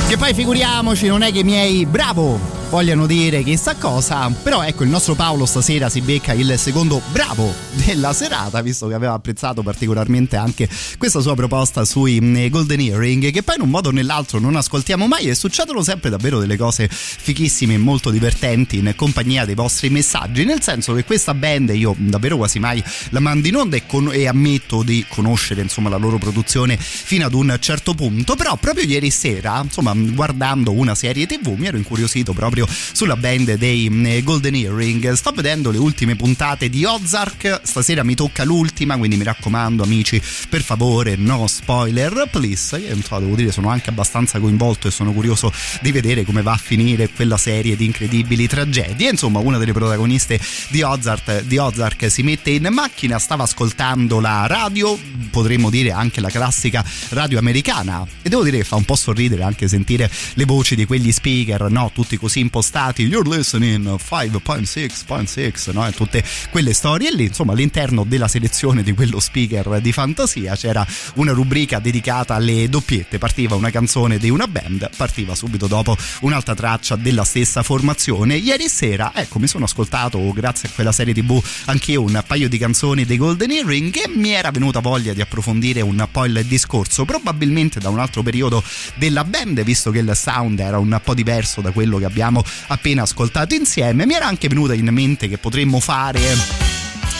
[0.08, 4.82] Che poi figuriamoci, non è che i miei bravo vogliano dire chissà cosa, però ecco
[4.82, 9.62] il nostro Paolo stasera si becca il secondo bravo della serata, visto che aveva apprezzato
[9.62, 10.68] particolarmente anche
[10.98, 14.56] questa sua proposta sui mm, Golden Earring, che poi in un modo o nell'altro non
[14.56, 19.54] ascoltiamo mai e succedono sempre davvero delle cose fichissime e molto divertenti in compagnia dei
[19.54, 23.76] vostri messaggi, nel senso che questa band io davvero quasi mai la mando in onda
[23.76, 28.34] e, con- e ammetto di conoscere insomma la loro produzione fino ad un certo punto,
[28.34, 33.54] però proprio ieri sera, insomma guardando una serie tv mi ero incuriosito proprio sulla band
[33.54, 35.12] dei mm, Golden Earring.
[35.12, 37.60] Sto vedendo le ultime puntate di Ozark.
[37.62, 42.76] Stasera mi tocca l'ultima, quindi mi raccomando, amici, per favore, no spoiler, please.
[42.78, 46.52] Io so, devo dire, sono anche abbastanza coinvolto e sono curioso di vedere come va
[46.52, 49.10] a finire quella serie di incredibili tragedie.
[49.10, 54.46] Insomma, una delle protagoniste di Ozark, di Ozark si mette in macchina, stava ascoltando la
[54.46, 54.98] radio,
[55.30, 58.06] potremmo dire anche la classica radio americana.
[58.22, 61.70] E devo dire che fa un po' sorridere anche sentire le voci di quegli speaker,
[61.70, 61.90] no?
[61.92, 63.02] Tutti così impostati.
[63.02, 65.86] You're listening 5.6.6, no?
[65.86, 67.24] E tutte quelle storie lì.
[67.24, 73.18] Insomma, all'interno della selezione di quello speaker di fantasia c'era una rubrica dedicata alle doppiette.
[73.18, 78.36] Partiva una canzone di una band, partiva subito dopo un'altra traccia della stessa formazione.
[78.36, 82.48] Ieri sera, ecco, mi sono ascoltato, grazie a quella serie TV, anche io un paio
[82.48, 86.44] di canzoni dei Golden Earring e mi era venuta voglia di approfondire un po' il
[86.44, 88.62] discorso, probabilmente da un altro periodo
[88.96, 92.33] della band, visto che il sound era un po' diverso da quello che abbiamo
[92.68, 94.06] appena ascoltato insieme.
[94.06, 96.20] Mi era anche venuta in mente che potremmo fare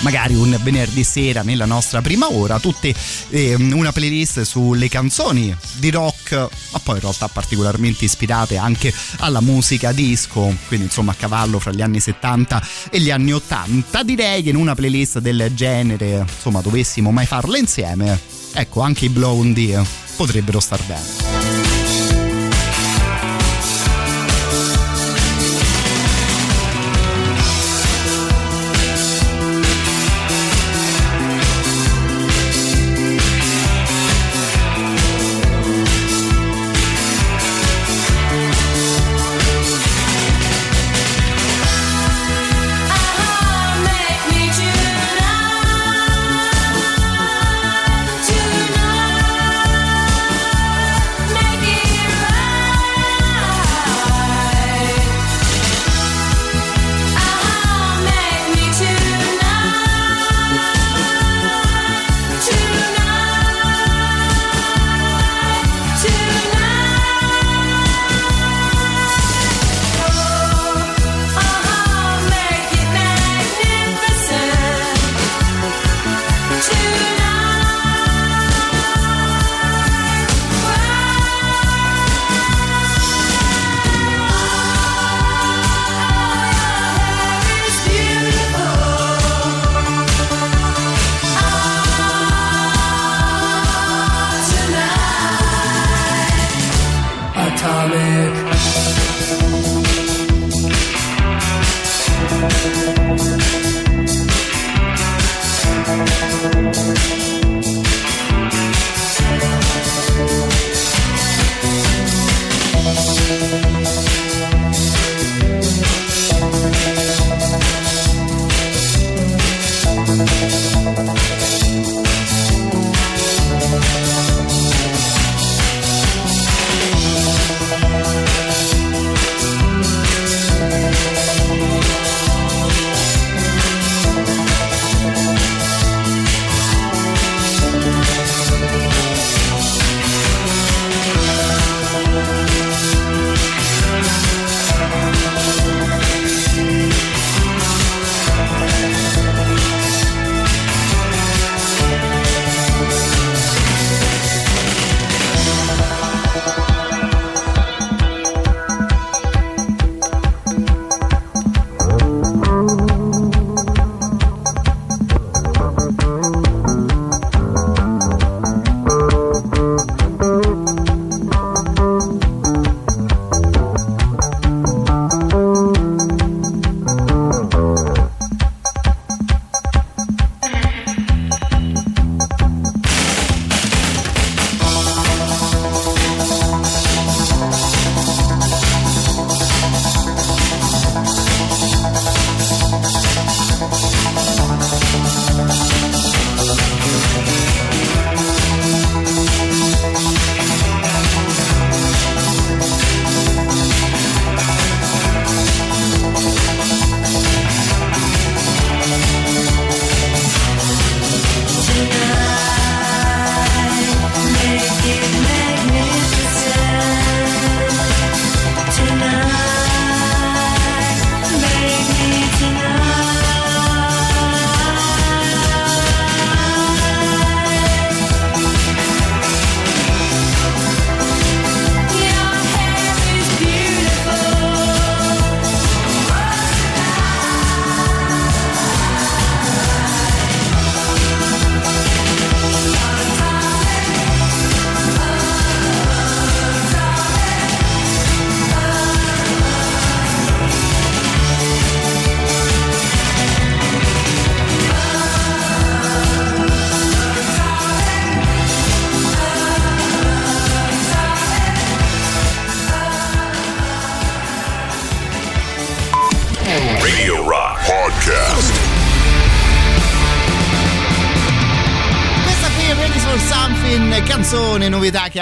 [0.00, 2.94] magari un venerdì sera nella nostra prima ora tutte
[3.30, 6.32] eh, una playlist sulle canzoni di rock
[6.72, 11.72] ma poi in realtà particolarmente ispirate anche alla musica disco quindi insomma a cavallo fra
[11.72, 16.60] gli anni 70 e gli anni 80 direi che in una playlist del genere insomma
[16.60, 18.20] dovessimo mai farla insieme
[18.52, 19.82] ecco anche i Blondie
[20.16, 21.53] potrebbero star bene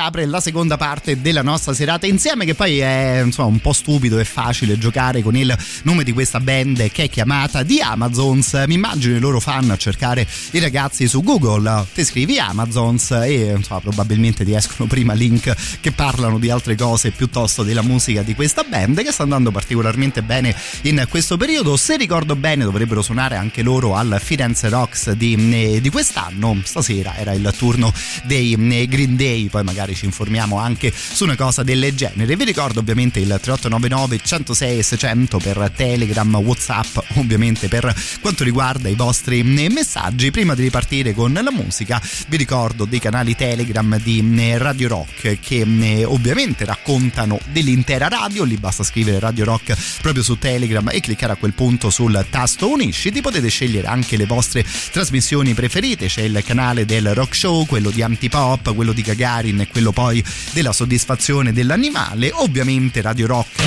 [0.05, 4.19] apre la seconda parte della nostra serata insieme, che poi è insomma un po' stupido
[4.19, 8.65] e facile giocare con il nome di questa band che è chiamata The Amazons.
[8.67, 13.55] Mi immagino i loro fan a cercare i ragazzi su Google, ti scrivi Amazons e
[13.57, 18.35] insomma probabilmente ti escono prima link che parlano di altre cose piuttosto della musica di
[18.35, 21.77] questa band che sta andando particolarmente bene in questo periodo.
[21.77, 26.61] Se ricordo bene dovrebbero suonare anche loro al Firenze Rocks di, di quest'anno.
[26.65, 27.93] Stasera era il turno
[28.25, 32.37] dei eh, Green Day, poi magari ci informiamo anche su una cosa del genere.
[32.37, 38.95] Vi ricordo ovviamente il 3899 106 600 per Telegram, Whatsapp, ovviamente per quanto riguarda i
[38.95, 40.31] vostri eh, messaggi.
[40.31, 45.39] Prima di ripartire con la musica, vi ricordo dei canali Telegram di eh, Radio Rock
[45.41, 51.33] che ovviamente raccontano dell'intera radio, lì basta scrivere Radio Rock proprio su Telegram e cliccare
[51.33, 53.21] a quel punto sul tasto unisciti.
[53.21, 58.03] Potete scegliere anche le vostre trasmissioni preferite, c'è il canale del Rock Show, quello di
[58.03, 63.63] Antipop, quello di Gagarin e quello poi della soddisfazione dell'animale, ovviamente Radio Rock.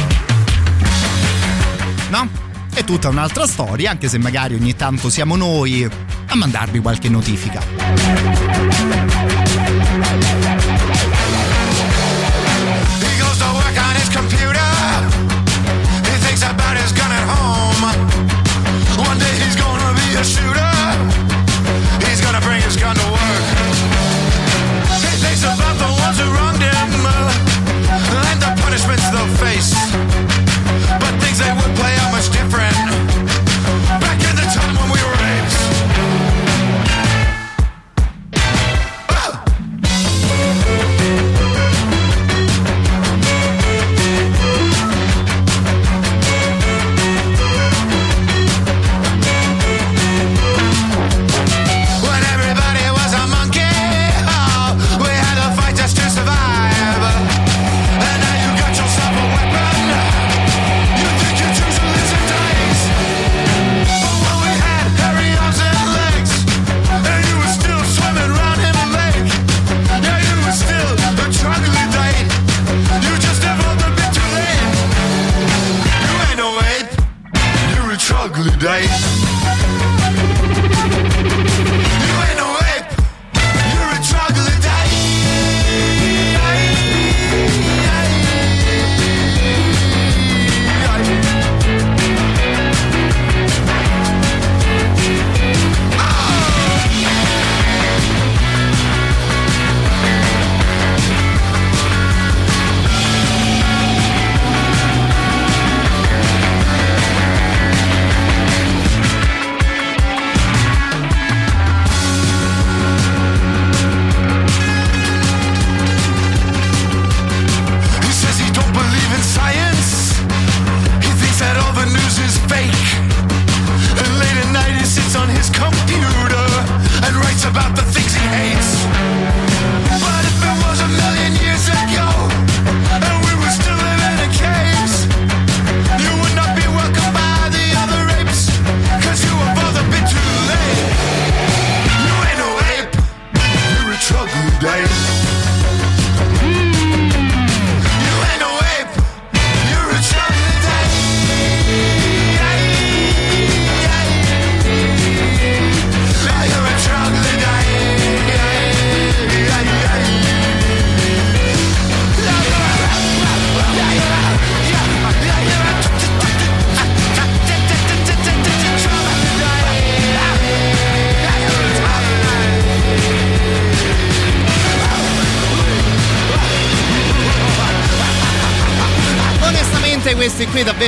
[2.10, 2.30] No?
[2.74, 9.15] È tutta un'altra storia, anche se magari ogni tanto siamo noi a mandarvi qualche notifica.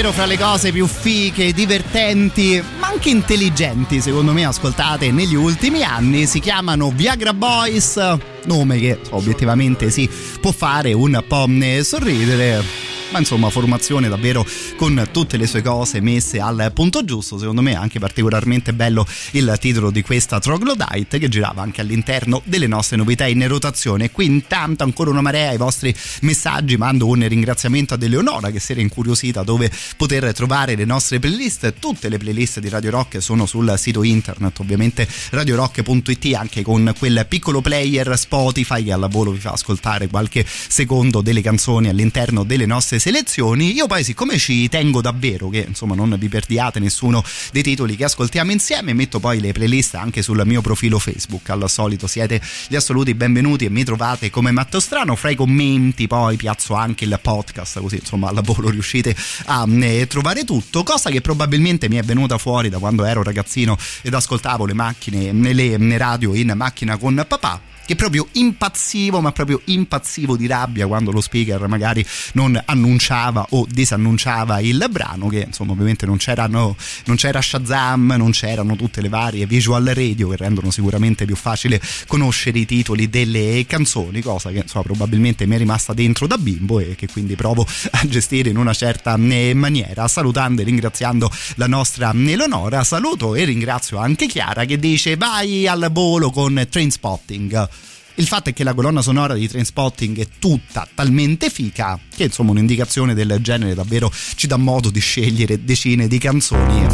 [0.08, 5.84] Davvero fra le cose più fiche, divertenti, ma anche intelligenti secondo me ascoltate negli ultimi
[5.84, 6.26] anni.
[6.26, 7.98] Si chiamano Viagra Boys,
[8.46, 10.10] nome che obiettivamente si
[10.40, 11.48] può fare un po'
[11.84, 12.87] sorridere.
[13.10, 17.38] Ma insomma, formazione davvero con tutte le sue cose messe al punto giusto.
[17.38, 22.68] Secondo me, anche particolarmente bello il titolo di questa Troglodyte che girava anche all'interno delle
[22.68, 24.12] nostre novità in rotazione.
[24.12, 26.76] Qui, intanto, ancora una marea ai vostri messaggi.
[26.76, 31.76] Mando un ringraziamento ad Eleonora che si era incuriosita dove poter trovare le nostre playlist.
[31.80, 37.26] Tutte le playlist di Radio Rock sono sul sito internet, ovviamente radiorock.it, anche con quel
[37.28, 42.66] piccolo player Spotify che al volo vi fa ascoltare qualche secondo delle canzoni all'interno delle
[42.66, 43.74] nostre queste selezioni.
[43.74, 48.04] Io poi, siccome ci tengo davvero che insomma non vi perdiate nessuno dei titoli che
[48.04, 51.50] ascoltiamo insieme, metto poi le playlist anche sul mio profilo Facebook.
[51.50, 55.16] Al solito siete gli assoluti benvenuti e mi trovate come Matteo Strano.
[55.16, 59.16] Fra i commenti poi piazzo anche il podcast, così insomma al lavoro riuscite
[59.46, 60.84] a eh, trovare tutto.
[60.84, 65.32] Cosa che probabilmente mi è venuta fuori da quando ero ragazzino ed ascoltavo le macchine,
[65.32, 71.12] le radio in macchina con papà che proprio impazzivo, ma proprio impazzivo di rabbia quando
[71.12, 77.42] lo speaker magari non annunciava o disannunciava il brano, che insomma ovviamente non, non c'era
[77.42, 82.66] Shazam, non c'erano tutte le varie visual radio che rendono sicuramente più facile conoscere i
[82.66, 87.08] titoli delle canzoni, cosa che insomma probabilmente mi è rimasta dentro da bimbo e che
[87.08, 90.10] quindi provo a gestire in una certa eh, maniera.
[90.10, 95.90] Salutando e ringraziando la nostra Eleonora, saluto e ringrazio anche Chiara che dice vai al
[95.92, 97.70] volo con Train Spotting.
[98.20, 102.50] Il fatto è che la colonna sonora di Trainspotting è tutta talmente fica che insomma
[102.50, 106.88] un'indicazione del genere davvero ci dà modo di scegliere decine di canzoni.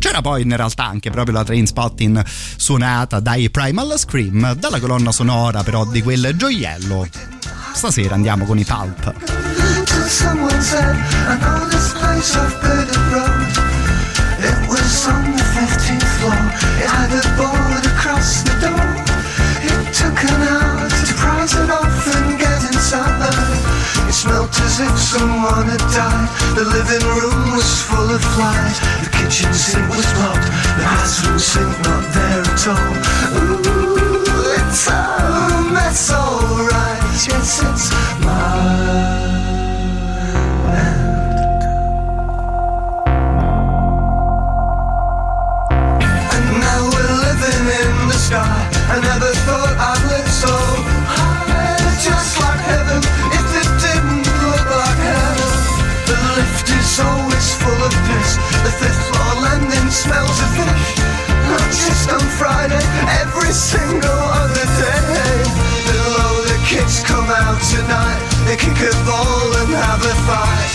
[0.00, 5.12] C'era poi in realtà anche proprio la train spotting suonata dai Primal Scream, dalla colonna
[5.12, 7.06] sonora però di quel gioiello.
[7.72, 9.14] Stasera andiamo con i Pulp.
[14.36, 16.34] It was on the 15th floor.
[16.82, 19.13] It had a board across the door.
[24.24, 26.28] Smelt as if someone had died.
[26.56, 28.78] The living room was full of flies.
[29.04, 30.48] The kitchen sink was blocked.
[30.78, 32.94] The bathroom sink not there at all.
[33.36, 35.02] Ooh, it's a
[35.76, 37.02] mess, alright.
[37.28, 37.86] Yes, it's
[38.24, 39.44] my.
[46.34, 48.63] And now we're living in the sky.
[68.84, 70.72] Kick and have a fight.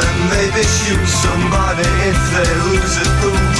[0.00, 3.51] And maybe shoot somebody if they lose a pool.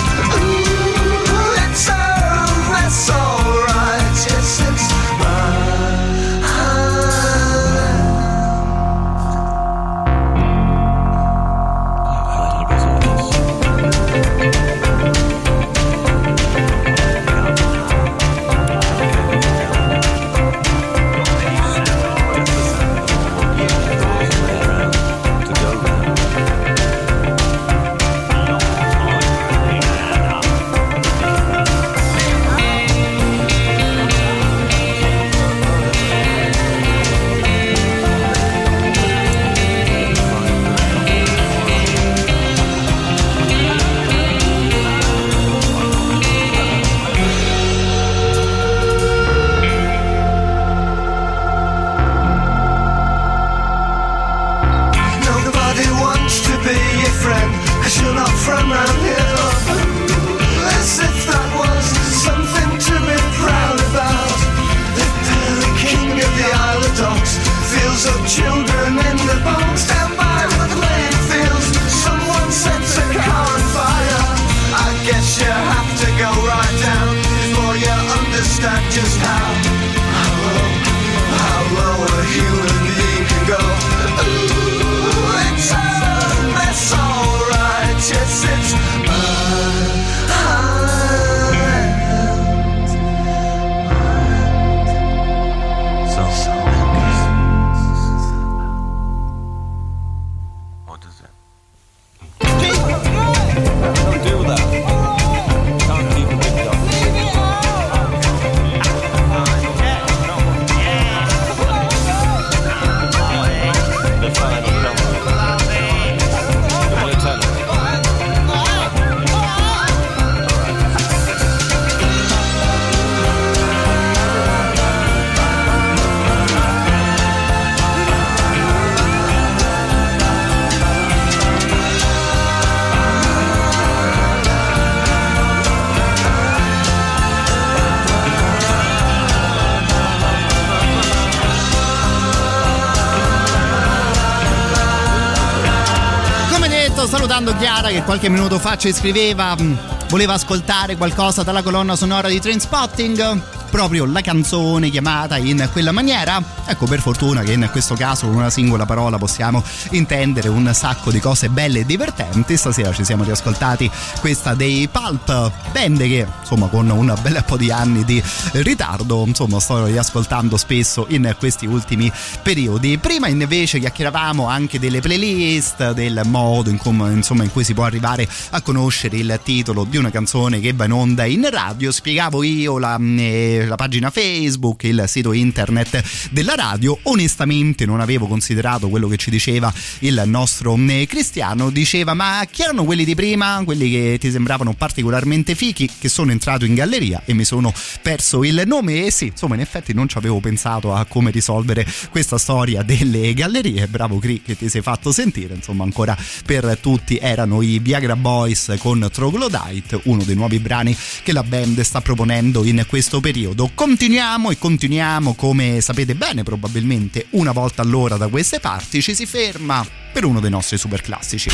[147.53, 152.29] Salutando Chiara che qualche minuto fa ci scriveva, mh, voleva ascoltare qualcosa dalla colonna sonora
[152.29, 153.62] di Trainspotting.
[153.73, 156.41] Proprio la canzone chiamata in quella maniera?
[156.67, 161.11] Ecco, per fortuna che in questo caso con una singola parola possiamo intendere un sacco
[161.11, 162.59] di cose belle e divertenti.
[162.59, 163.91] Stasera ci siamo riascoltati
[164.21, 168.23] questa dei Pulp, band che insomma con un bel po' di anni di
[168.53, 172.13] ritardo, insomma sto riascoltando spesso in questi ultimi
[172.43, 172.99] periodi.
[172.99, 177.85] Prima invece chiacchieravamo anche delle playlist, del modo in, com- insomma, in cui si può
[177.85, 181.91] arrivare a conoscere il titolo di una canzone che va in onda in radio.
[181.91, 186.99] Spiegavo io la, eh, la pagina Facebook, il sito internet della radio.
[187.03, 191.71] Onestamente non avevo considerato quello che ci diceva il nostro eh, Cristiano.
[191.71, 196.31] Diceva ma chi erano quelli di prima, quelli che ti sembravano particolarmente fichi, che sono
[196.31, 197.73] entrato in galleria e mi sono
[198.03, 201.87] perso il nome e sì, insomma in effetti non ci avevo pensato a come risolvere
[202.11, 203.87] questa storia delle gallerie.
[203.87, 208.75] Bravo Cri che ti sei fatto sentire, insomma ancora per tutti erano i Viagra Boys
[208.79, 213.52] con Troglodyte, uno dei nuovi brani che la band sta proponendo in questo periodo.
[213.75, 219.27] Continuiamo e continuiamo come sapete bene probabilmente una volta all'ora da queste parti ci si
[219.27, 221.51] ferma per uno dei nostri super classici.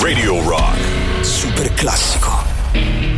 [0.00, 1.24] Radio Rock.
[1.24, 3.11] Super classico.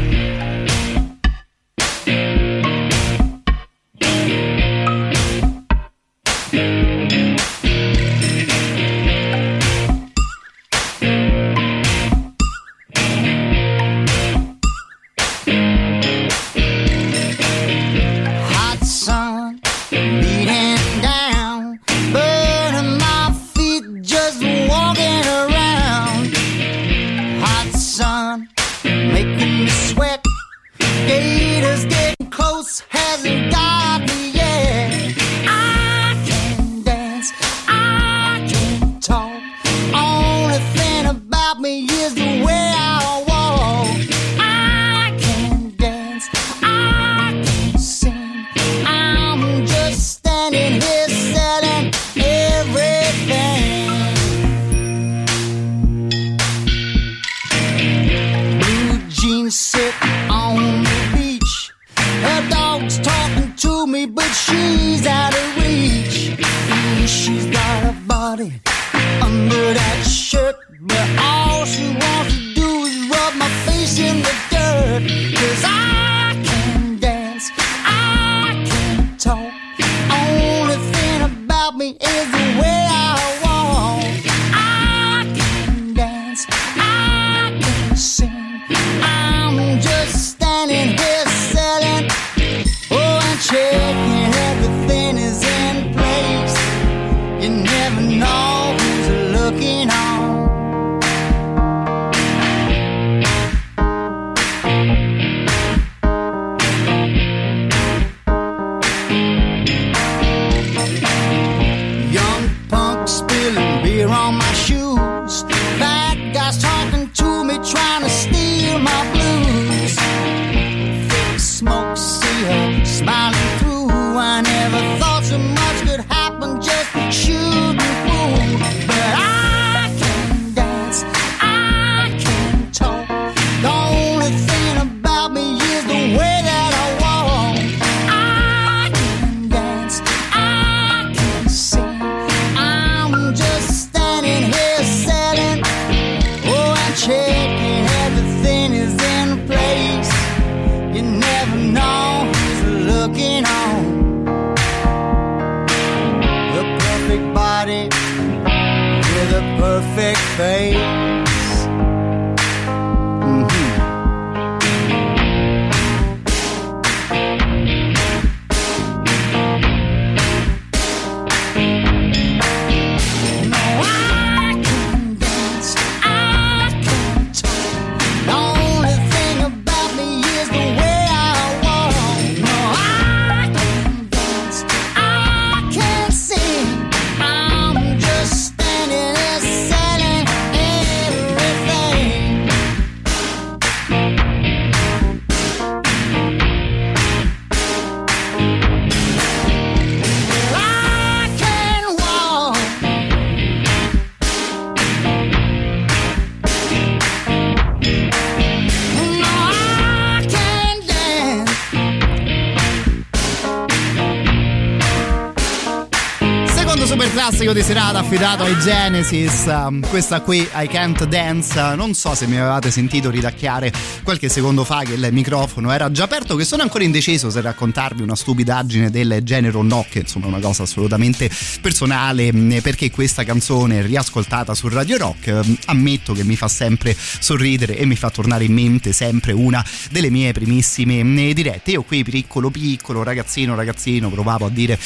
[217.54, 219.48] Di serata affidato ai Genesis,
[219.88, 223.72] questa qui I Can't Dance, non so se mi avevate sentito ridacchiare
[224.02, 228.02] qualche secondo fa che il microfono era già aperto, che sono ancora indeciso se raccontarvi
[228.02, 232.90] una stupidaggine del genere o no, che insomma è una cosa assolutamente personale, mh, perché
[232.90, 237.94] questa canzone riascoltata su Radio Rock, mh, ammetto che mi fa sempre sorridere e mi
[237.94, 241.70] fa tornare in mente sempre una delle mie primissime mh, dirette.
[241.70, 244.76] Io qui piccolo piccolo, ragazzino ragazzino, provavo a dire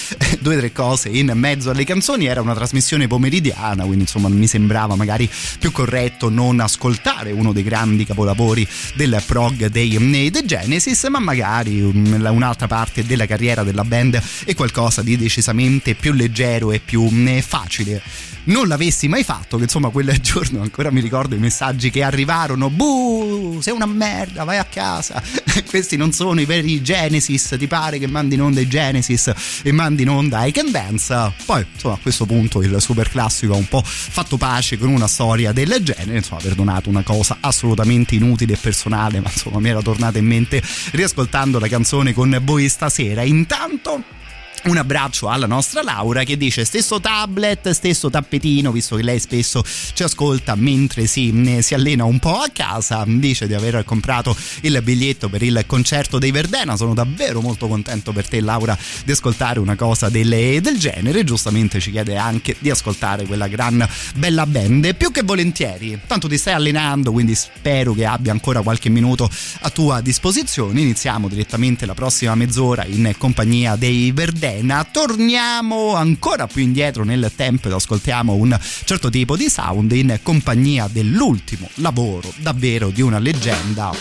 [0.48, 4.46] due o tre cose in mezzo alle canzoni, era una trasmissione pomeridiana, quindi insomma mi
[4.46, 11.04] sembrava magari più corretto non ascoltare uno dei grandi capolavori del prog dei, dei Genesis,
[11.10, 16.72] ma magari um, un'altra parte della carriera della band è qualcosa di decisamente più leggero
[16.72, 18.00] e più um, facile
[18.48, 22.70] non l'avessi mai fatto, che insomma quel giorno ancora mi ricordo i messaggi che arrivarono,
[22.70, 25.22] buh, sei una merda, vai a casa,
[25.68, 29.72] questi non sono i veri Genesis, ti pare che mandi in onda i Genesis e
[29.72, 33.56] mandi in onda I Can Dance, poi insomma a questo punto il super classico ha
[33.56, 38.54] un po' fatto pace con una storia del genere, insomma perdonato una cosa assolutamente inutile
[38.54, 40.62] e personale, ma insomma mi era tornata in mente
[40.92, 44.16] riascoltando la canzone con voi stasera, intanto
[44.64, 49.64] un abbraccio alla nostra Laura che dice stesso tablet, stesso tappetino, visto che lei spesso
[49.92, 53.04] ci ascolta mentre si, si, allena un po' a casa.
[53.06, 56.76] Dice di aver comprato il biglietto per il concerto dei Verdena.
[56.76, 61.24] Sono davvero molto contento per te, Laura, di ascoltare una cosa delle, del genere.
[61.24, 63.86] Giustamente ci chiede anche di ascoltare quella gran
[64.16, 64.94] bella band.
[64.94, 69.30] Più che volentieri, tanto ti stai allenando, quindi spero che abbia ancora qualche minuto
[69.60, 70.80] a tua disposizione.
[70.80, 74.46] Iniziamo direttamente la prossima mezz'ora in compagnia dei Verdena.
[74.90, 80.88] Torniamo ancora più indietro nel tempo ed ascoltiamo un certo tipo di sound in compagnia
[80.90, 83.92] dell'ultimo lavoro davvero di una leggenda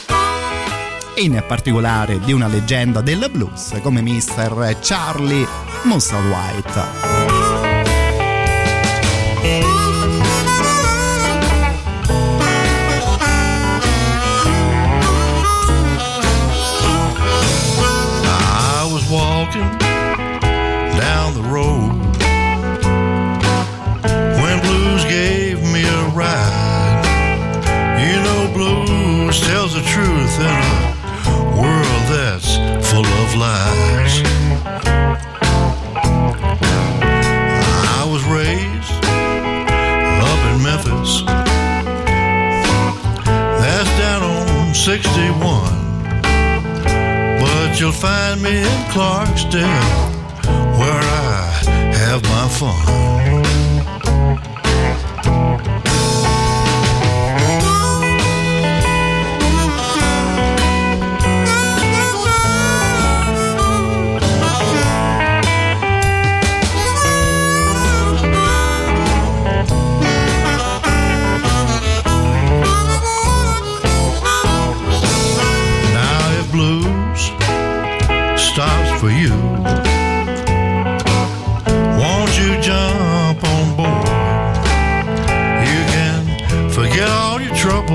[1.17, 4.77] in particolare di una leggenda del blues come Mr.
[4.81, 5.47] Charlie
[5.83, 7.66] Musselwhite.
[29.27, 30.49] Blues tells the truth in a
[31.59, 32.55] world that's
[32.89, 34.21] full of lies.
[37.95, 39.03] I was raised
[40.23, 41.23] up in Memphis,
[43.61, 45.33] that's down on 61.
[47.41, 50.11] But you'll find me in Clarksdale
[50.79, 51.61] where I
[51.95, 52.97] have my fun.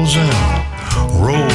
[0.02, 1.51] Your troubles and roll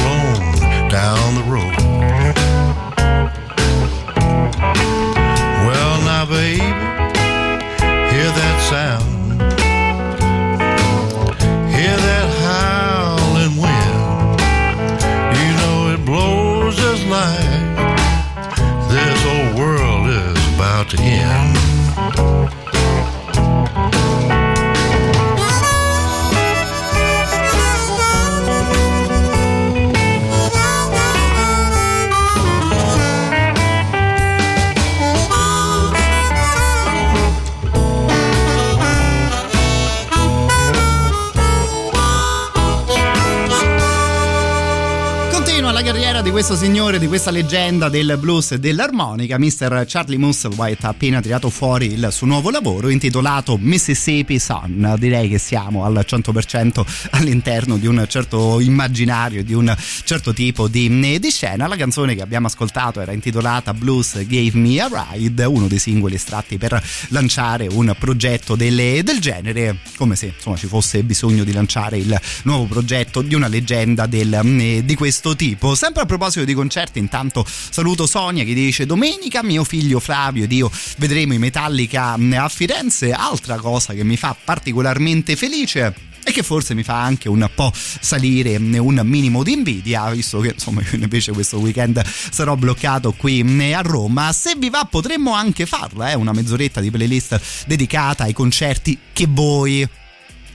[46.28, 49.38] di questo signore, di questa leggenda del blues e dell'armonica.
[49.38, 49.86] Mr.
[49.88, 54.94] Charlie Musselwhite ha appena tirato fuori il suo nuovo lavoro intitolato Mississippi Sun.
[54.98, 59.74] Direi che siamo al 100% all'interno di un certo immaginario, di un
[60.04, 61.66] certo tipo di, di scena.
[61.66, 66.16] La canzone che abbiamo ascoltato era intitolata Blues Gave Me a Ride, uno dei singoli
[66.16, 66.78] estratti per
[67.08, 72.20] lanciare un progetto delle, del genere, come se insomma ci fosse bisogno di lanciare il
[72.42, 75.74] nuovo progetto di una leggenda del, di questo tipo.
[75.74, 80.52] Sempre a proposito di concerti, intanto saluto Sonia che dice domenica mio figlio Flavio ed
[80.52, 83.12] io vedremo i Metallica a Firenze.
[83.12, 87.72] Altra cosa che mi fa particolarmente felice e che forse mi fa anche un po'
[87.72, 93.40] salire un minimo di invidia, visto che insomma io invece questo weekend sarò bloccato qui
[93.72, 94.32] a Roma.
[94.32, 99.26] Se vi va potremmo anche farla, eh, una mezz'oretta di playlist dedicata ai concerti che
[99.28, 99.88] voi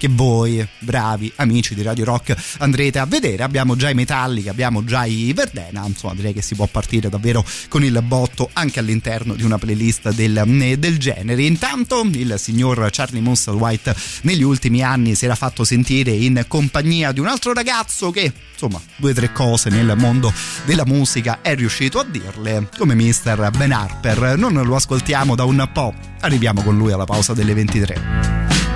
[0.03, 3.41] che voi, bravi amici di Radio Rock, andrete a vedere.
[3.41, 7.45] Abbiamo già i Metallica, abbiamo già i Verdena, insomma direi che si può partire davvero
[7.69, 11.43] con il botto anche all'interno di una playlist del, eh, del genere.
[11.43, 17.21] Intanto il signor Charlie Musselwhite negli ultimi anni si era fatto sentire in compagnia di
[17.21, 20.33] un altro ragazzo che, insomma, due o tre cose nel mondo
[20.65, 24.37] della musica è riuscito a dirle, come mister Ben Harper.
[24.37, 28.72] Non lo ascoltiamo da un po', arriviamo con lui alla pausa delle 23.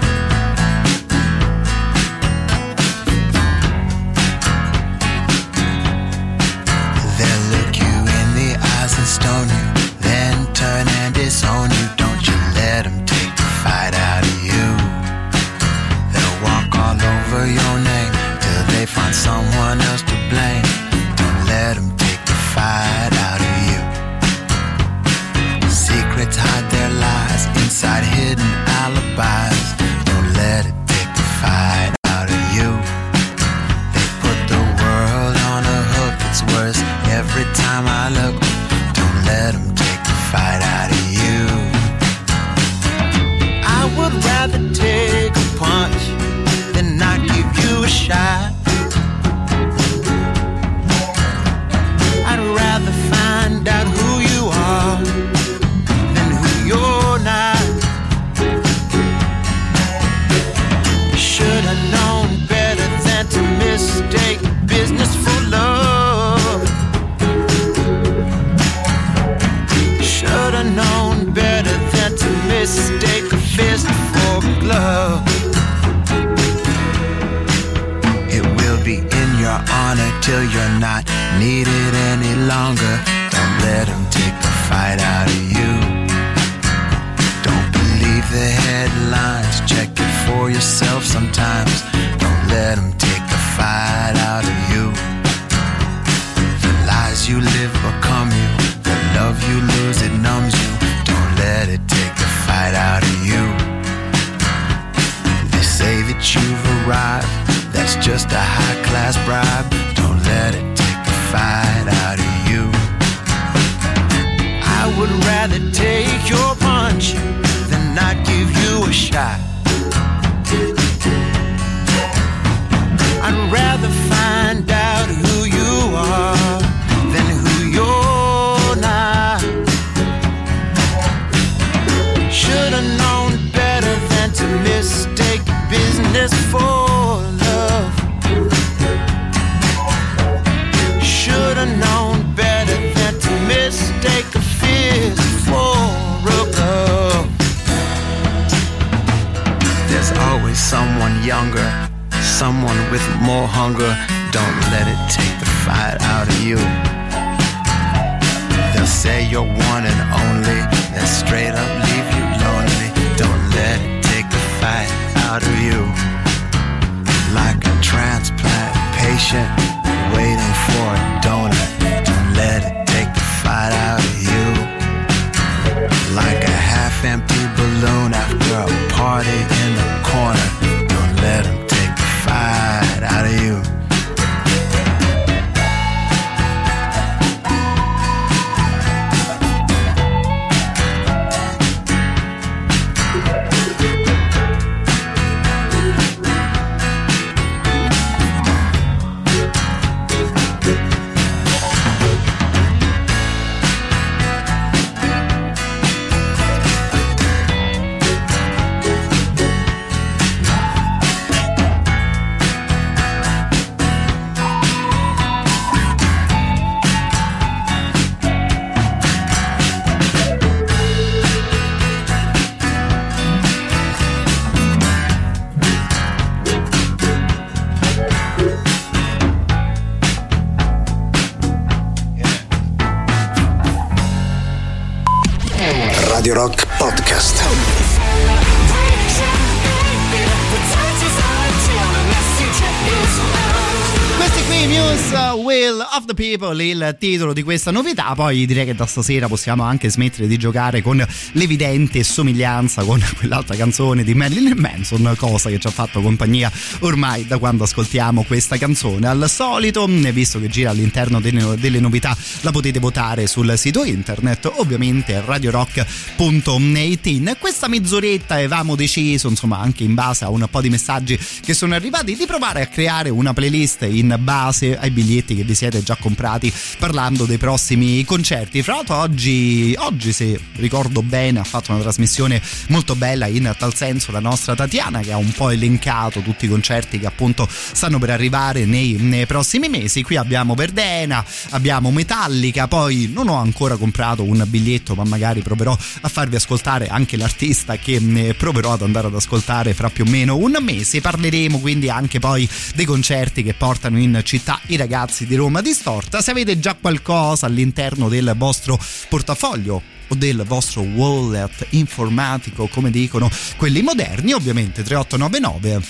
[246.17, 248.13] People, il titolo di questa novità.
[248.15, 253.55] Poi direi che da stasera possiamo anche smettere di giocare con l'evidente somiglianza con quell'altra
[253.55, 258.57] canzone di Marilyn Manson, cosa che ci ha fatto compagnia ormai da quando ascoltiamo questa
[258.57, 259.07] canzone.
[259.07, 264.51] Al solito, visto che gira all'interno delle, delle novità, la potete votare sul sito internet,
[264.55, 267.05] ovviamente radiorock.it.
[267.07, 271.53] In questa mezz'oretta avevamo deciso, insomma, anche in base a un po' di messaggi che
[271.53, 275.83] sono arrivati, di provare a creare una playlist in base ai biglietti che vi siete
[275.83, 278.61] già comprati parlando dei prossimi concerti.
[278.61, 283.73] Fra l'altro oggi, oggi se ricordo bene ha fatto una trasmissione molto bella in tal
[283.73, 287.99] senso la nostra Tatiana che ha un po' elencato tutti i concerti che appunto stanno
[287.99, 290.03] per arrivare nei, nei prossimi mesi.
[290.03, 292.26] Qui abbiamo Verdena, abbiamo Metallica,
[292.67, 297.77] poi non ho ancora comprato un biglietto ma magari proverò a farvi ascoltare anche l'artista
[297.77, 300.99] che ne proverò ad andare ad ascoltare fra più o meno un mese.
[300.99, 306.21] Parleremo quindi anche poi dei concerti che portano in città i ragazzi di Roma Distorta.
[306.21, 308.77] Se avete già qualcosa all'interno del vostro
[309.07, 315.81] portafoglio o del vostro wallet informatico, come dicono quelli moderni, ovviamente 3899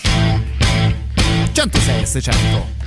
[1.51, 2.86] 106 600.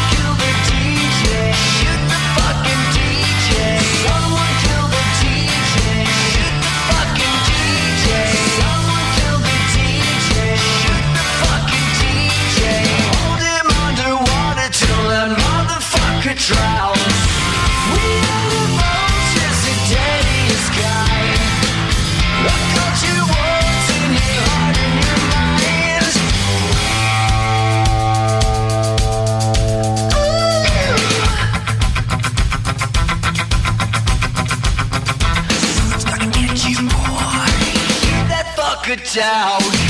[39.13, 39.80] Down.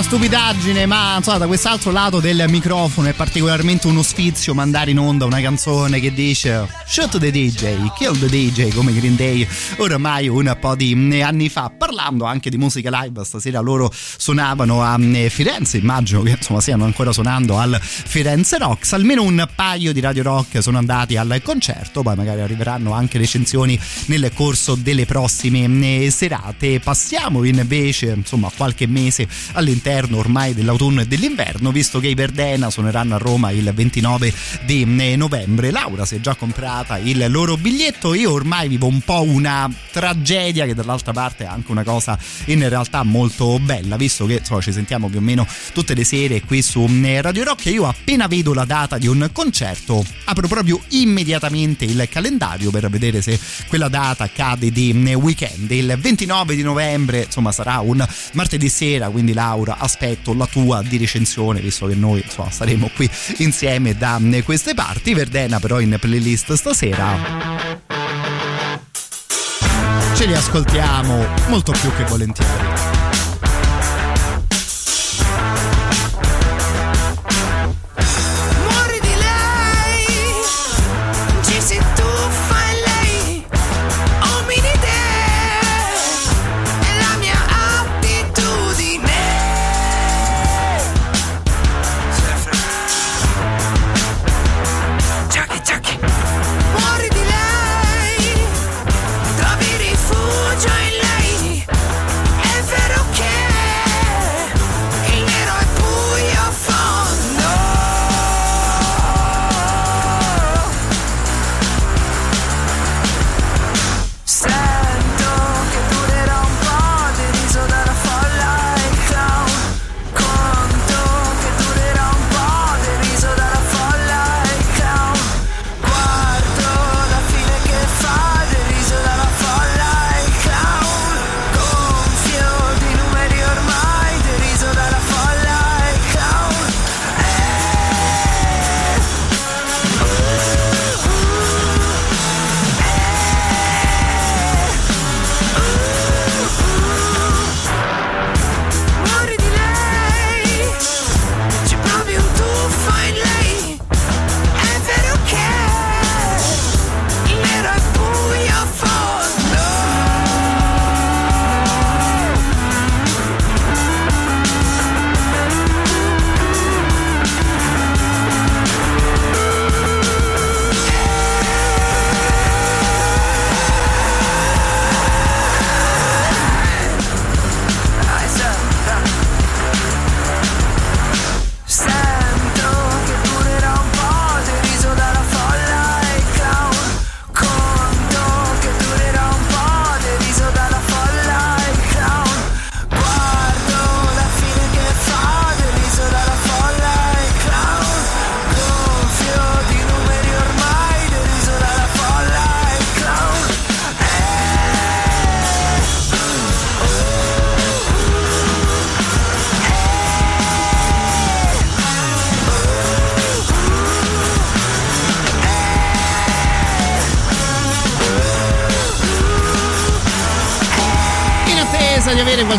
[0.00, 4.98] Una stupidaggine, ma insomma, da quest'altro lato del microfono è particolarmente uno sfizio mandare in
[4.98, 9.46] onda una canzone che dice Shoot the DJ, kill the DJ come Green Day
[9.76, 11.70] ormai un po' di anni fa.
[11.70, 14.98] Parlando anche di musica live, stasera loro suonavano a
[15.28, 18.92] Firenze, immagino che insomma stiano ancora suonando al Firenze Rocks.
[18.94, 23.78] Almeno un paio di Radio Rock sono andati al concerto, poi magari arriveranno anche recensioni
[24.06, 26.80] nel corso delle prossime serate.
[26.80, 33.14] Passiamo invece insomma qualche mese all'interno ormai dell'autunno e dell'inverno, visto che i Verdena suoneranno
[33.14, 34.34] a Roma il 29
[34.64, 34.84] di
[35.14, 35.70] novembre.
[35.70, 38.14] Laura si è già comprata il loro biglietto.
[38.14, 42.66] Io ormai vivo un po' una tragedia, che dall'altra parte è anche una cosa in
[42.68, 46.62] realtà molto bella, visto che insomma, ci sentiamo più o meno tutte le sere qui
[46.62, 46.88] su
[47.20, 47.66] Radio Rock.
[47.66, 52.88] E io appena vedo la data di un concerto, apro proprio immediatamente il calendario per
[52.88, 53.38] vedere se
[53.68, 55.70] quella data cade di weekend.
[55.70, 60.96] Il 29 di novembre, insomma, sarà un martedì sera, quindi Laura aspetto la tua di
[60.96, 63.08] recensione visto che noi insomma, saremo qui
[63.38, 66.69] insieme da queste parti Verdena però in playlist stasera
[70.14, 72.99] ce li ascoltiamo molto più che volentieri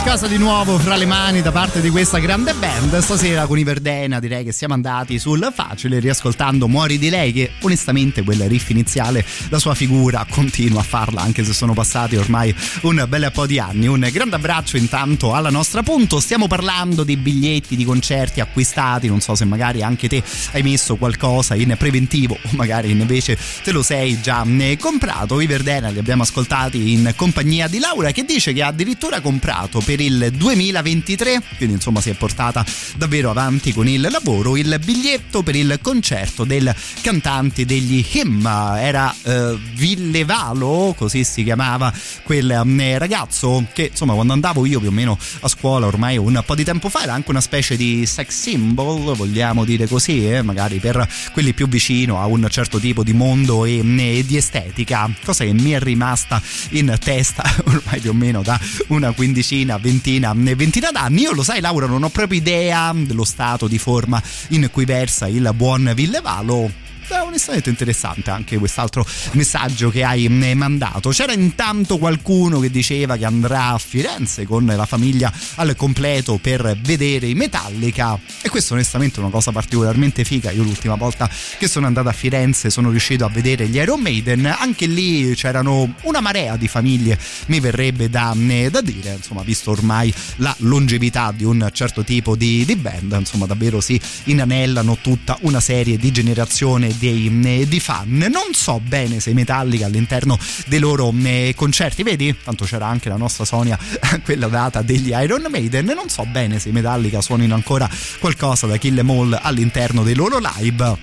[0.04, 3.64] qualcosa di nuovo fra le mani da parte di questa grande band, stasera con i
[3.64, 8.70] Verdena direi che siamo andati sul facile riascoltando Muori di lei che onestamente quel riff
[8.72, 13.46] iniziale, la sua figura continua a farla anche se sono passati ormai un bel po'
[13.46, 13.86] di anni.
[13.86, 19.22] Un grande abbraccio intanto alla nostra punto, stiamo parlando di biglietti di concerti acquistati, non
[19.22, 20.24] so se magari anche te
[20.54, 25.40] hai messo qualcosa in preventivo o magari invece te lo sei già eh, comprato.
[25.40, 29.80] I Verdena li abbiamo ascoltati in compagnia di Laura che dice che ha addirittura comprato
[29.80, 32.66] per il 2023, quindi insomma si è portata
[32.96, 39.14] davvero avanti con il lavoro, il biglietto per il concerto del cantante degli Him, era
[39.24, 41.94] eh, Villevalo, così si chiamava
[42.24, 46.42] quel eh, ragazzo che insomma quando andavo io più o meno a scuola ormai un
[46.46, 50.42] po' di tempo fa era anche una specie di sex symbol, vogliamo dire così, eh,
[50.42, 55.10] magari per quelli più vicino a un certo tipo di mondo e, e di estetica,
[55.24, 56.42] cosa che mi è rimasta
[56.72, 61.22] in testa ormai più o meno da una quindicina, ventina, ventina d'anni.
[61.22, 65.28] Io lo sai Laura, non ho proprio idea dello stato di forma in cui versa
[65.28, 71.10] il buon Villevalo è onestamente interessante anche quest'altro messaggio che hai mm, mandato.
[71.10, 76.78] C'era intanto qualcuno che diceva che andrà a Firenze con la famiglia al completo per
[76.82, 80.52] vedere i Metallica e questo onestamente è una cosa particolarmente figa.
[80.52, 84.46] Io l'ultima volta che sono andato a Firenze sono riuscito a vedere gli Iron Maiden,
[84.46, 87.18] anche lì c'erano una marea di famiglie,
[87.48, 92.36] mi verrebbe da, mm, da dire, insomma, visto ormai la longevità di un certo tipo
[92.36, 97.80] di, di band, insomma, davvero si inanellano tutta una serie di generazione dei, mm, di
[97.80, 98.28] fan.
[98.32, 100.38] Non so bene se Metallica all'interno
[100.68, 102.36] dei loro mm, concerti, vedi?
[102.44, 103.78] Tanto c'era anche la nostra Sonia
[104.24, 105.86] quella data degli Iron Maiden.
[105.86, 110.40] Non so bene se Metallica suonino ancora qualcosa da Kill Em All all'interno dei loro
[110.40, 110.98] live.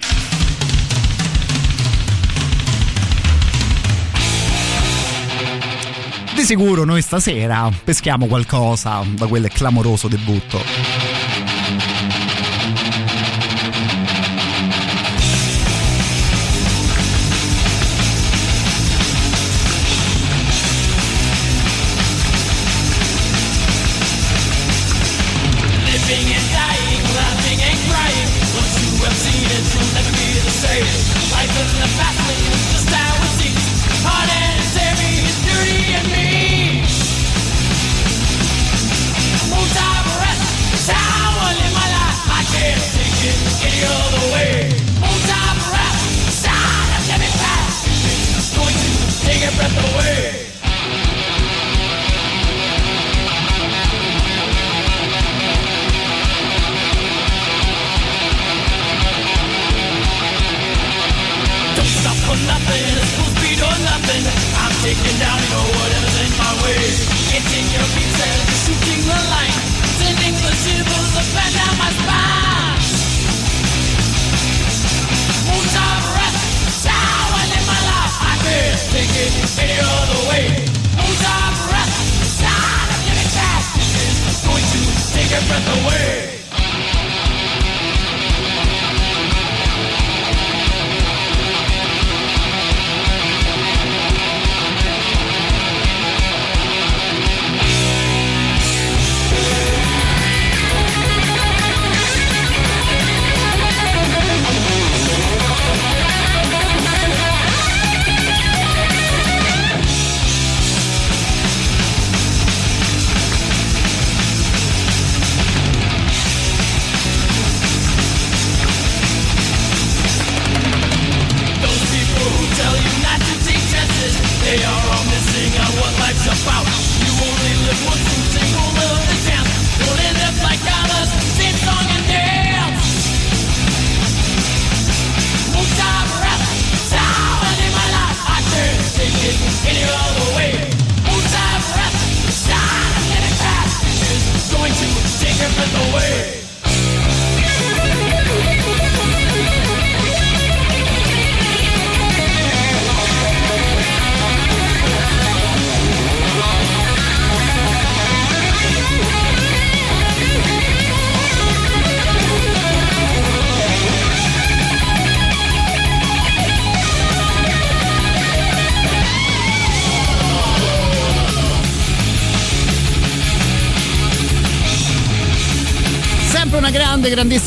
[6.34, 11.07] Di sicuro noi stasera peschiamo qualcosa da quel clamoroso debutto.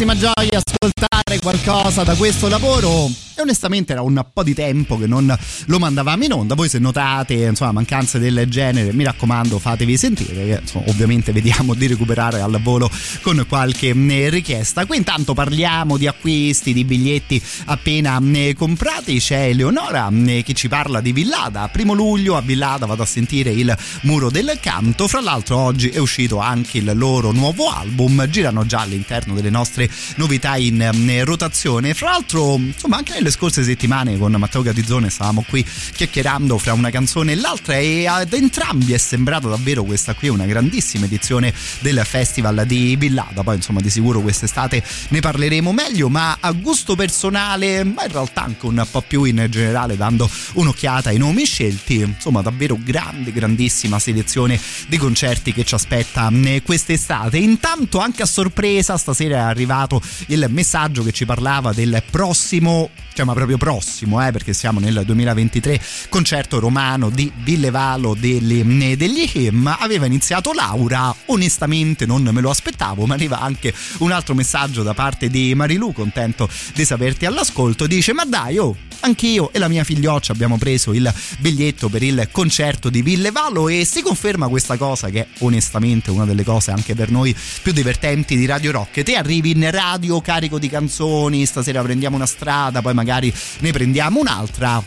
[0.02, 3.31] Grandissima gioia ascoltare qualcosa da questo lavoro.
[3.52, 6.56] Onestamente era un po' di tempo che non lo mandavamo in onda.
[6.56, 10.62] Voi se notate insomma mancanze del genere, mi raccomando, fatevi sentire.
[10.62, 12.90] insomma, ovviamente vediamo di recuperare al volo
[13.22, 14.86] con qualche mh, richiesta.
[14.86, 19.20] Qui intanto parliamo di acquisti, di biglietti appena mh, comprati.
[19.20, 21.68] C'è Eleonora mh, che ci parla di Villada.
[21.68, 25.10] Primo luglio a Villada vado a sentire il muro del canto.
[25.10, 28.30] Fra l'altro oggi è uscito anche il loro nuovo album.
[28.30, 31.94] Girano già all'interno delle nostre novità in rotazione.
[31.94, 36.90] Fra l'altro, insomma, anche nelle scorse settimane con Matteo Gatizzone stavamo qui chiacchierando fra una
[36.90, 42.02] canzone e l'altra e ad entrambi è sembrata davvero questa qui una grandissima edizione del
[42.06, 43.44] festival di Villada.
[43.44, 48.44] Poi, insomma, di sicuro quest'estate ne parleremo meglio, ma a gusto personale, ma in realtà
[48.44, 54.00] anche un po' più in generale, dando un'occhiata ai nomi scelti, insomma, davvero grande, grandissima
[54.00, 57.38] selezione di concerti che ci aspetta mh, quest'estate.
[57.38, 62.90] Intanto, anche a sorpresa, stasera è arrivato il messaggio che ci parlava del prossimo
[63.24, 69.76] ma proprio prossimo, eh, perché siamo nel 2023, concerto romano di Villevalo degli, degli Him.
[69.80, 74.94] Aveva iniziato Laura, onestamente non me lo aspettavo, ma arriva anche un altro messaggio da
[74.94, 77.88] parte di Marilu, contento di saperti all'ascolto.
[77.88, 82.30] Dice: Ma dai, oh, anch'io e la mia figlioccia abbiamo preso il biglietto per il
[82.32, 86.96] concerto di Villevalo e si conferma questa cosa che è onestamente una delle cose anche
[86.96, 89.04] per noi più divertenti di Radio Rock.
[89.04, 94.20] Te arrivi in radio carico di canzoni, stasera prendiamo una strada, poi magari ne prendiamo
[94.20, 94.84] un'altra.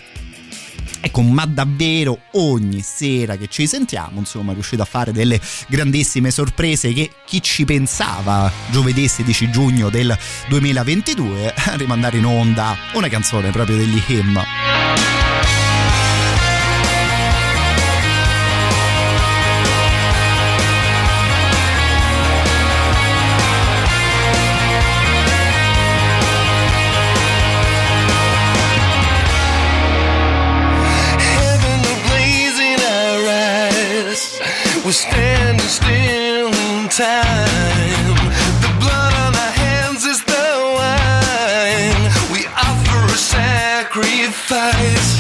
[1.00, 5.38] Ecco, ma davvero ogni sera che ci sentiamo, insomma, è riuscito a fare delle
[5.68, 10.16] grandissime sorprese che chi ci pensava giovedì 16 giugno del
[10.48, 15.23] 2022 a rimandare in onda una canzone proprio degli Him.
[34.94, 38.14] Standing still in time.
[38.62, 40.46] The blood on our hands is the
[40.78, 42.02] wine.
[42.32, 45.13] We offer a sacrifice.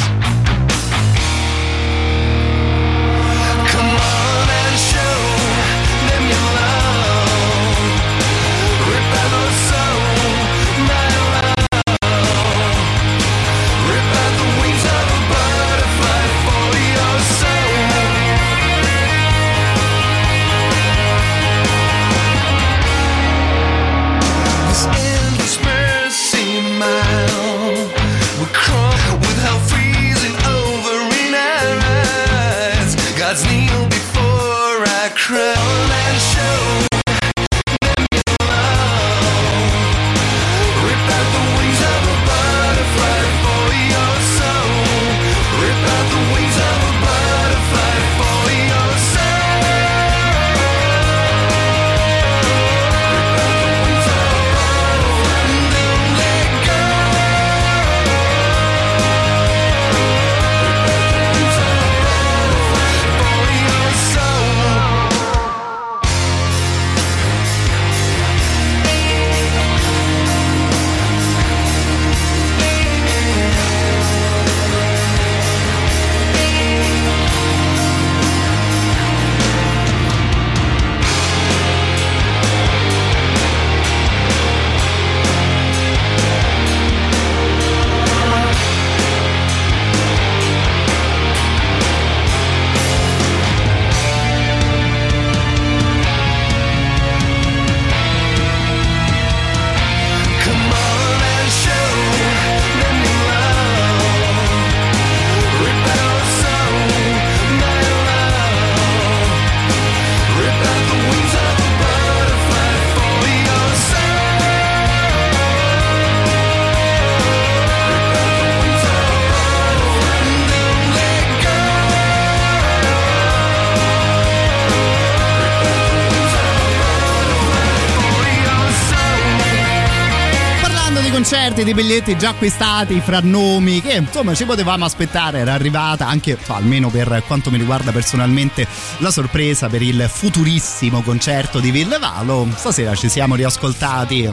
[131.64, 136.54] Di biglietti già acquistati fra nomi che insomma ci potevamo aspettare, era arrivata anche, so,
[136.54, 138.66] almeno per quanto mi riguarda personalmente,
[138.98, 142.46] la sorpresa per il futurissimo concerto di Villevalo.
[142.54, 144.30] Stasera ci siamo riascoltati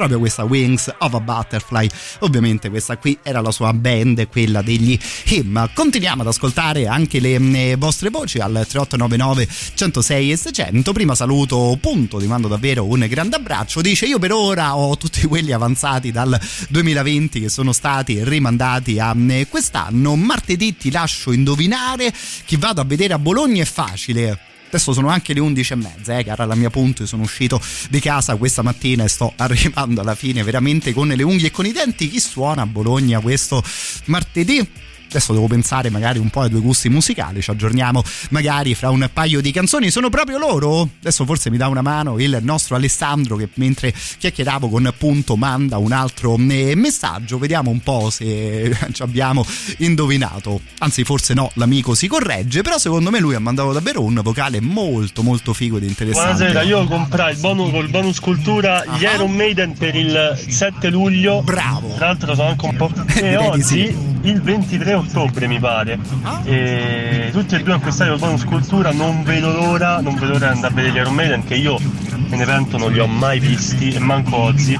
[0.00, 1.86] proprio questa Wings of a Butterfly.
[2.20, 5.70] Ovviamente questa qui era la sua band, quella degli Him.
[5.74, 10.92] Continuiamo ad ascoltare anche le mm, vostre voci al 3899 106 e 600.
[10.94, 13.82] Prima saluto Punto, ti mando davvero un grande abbraccio.
[13.82, 16.40] Dice io per ora ho tutti quelli avanzati dal
[16.70, 20.16] 2020 che sono stati rimandati a mm, quest'anno.
[20.16, 22.10] Martedì ti lascio indovinare
[22.46, 24.38] chi vado a vedere a Bologna è facile.
[24.70, 27.04] Adesso sono anche le 11 e mezza, eh, cara la mia punto.
[27.04, 31.48] Sono uscito di casa questa mattina e sto arrivando alla fine veramente con le unghie
[31.48, 32.08] e con i denti.
[32.08, 33.62] Chi suona a Bologna questo
[34.04, 34.88] martedì?
[35.10, 38.00] Adesso devo pensare magari un po' ai due gusti musicali, ci aggiorniamo
[38.30, 39.90] magari fra un paio di canzoni.
[39.90, 40.88] Sono proprio loro?
[41.00, 45.78] Adesso forse mi dà una mano il nostro Alessandro che mentre chiacchieravo con Punto manda
[45.78, 47.38] un altro eh, messaggio.
[47.38, 49.44] Vediamo un po' se ci abbiamo
[49.78, 50.60] indovinato.
[50.78, 54.60] Anzi, forse no, l'amico si corregge, però secondo me lui ha mandato davvero un vocale
[54.60, 56.36] molto molto figo ed interessante.
[56.36, 61.42] Buonasera, io comprai il bonus col bonus cultura gli Iron Maiden per il 7 luglio.
[61.42, 61.94] Bravo.
[61.96, 62.90] Tra l'altro sono anche un po'.
[63.20, 64.09] E oggi sì.
[64.22, 65.98] Il 23 ottobre mi pare.
[66.44, 70.54] E tutti e due acquistati il bonus cultura, non vedo l'ora, non vedo l'ora di
[70.54, 73.38] andare a vedere gli Iron Maiden che io me ne pento non li ho mai
[73.40, 74.78] visti e manco Ozzy.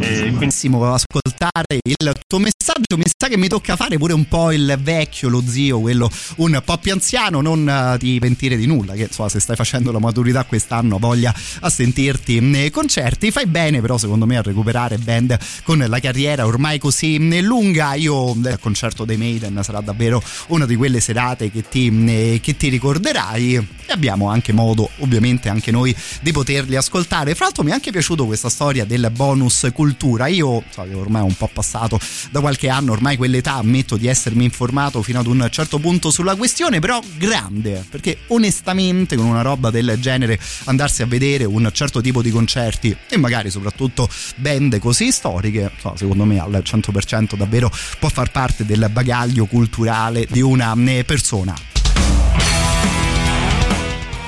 [0.00, 2.96] E quindi Benissimo ascoltare il tuo messaggio.
[2.96, 6.60] Mi sa che mi tocca fare pure un po' il vecchio, lo zio, quello un
[6.64, 9.98] po' più anziano, non eh, ti pentire di nulla, che insomma se stai facendo la
[9.98, 13.30] maturità quest'anno voglia a sentirti nei concerti.
[13.30, 17.94] Fai bene però secondo me a recuperare band con la carriera ormai così eh, lunga.
[17.94, 22.56] Io il concerto dei Maiden sarà davvero una di quelle serate che ti, eh, che
[22.56, 27.34] ti ricorderai e abbiamo anche modo ovviamente anche noi di poterli ascoltare.
[27.34, 30.26] Fra l'altro mi è anche piaciuto questa storia del bonus cultura.
[30.26, 32.00] Io so ormai un po' passato
[32.32, 36.34] da qualche anno, ormai quell'età ammetto di essermi informato fino ad un certo punto sulla
[36.34, 42.00] questione, però grande, perché onestamente con una roba del genere andarsi a vedere un certo
[42.00, 47.70] tipo di concerti e magari soprattutto band così storiche, so, secondo me al 100% davvero
[48.00, 51.54] può far parte del bagaglio culturale di una eh, persona.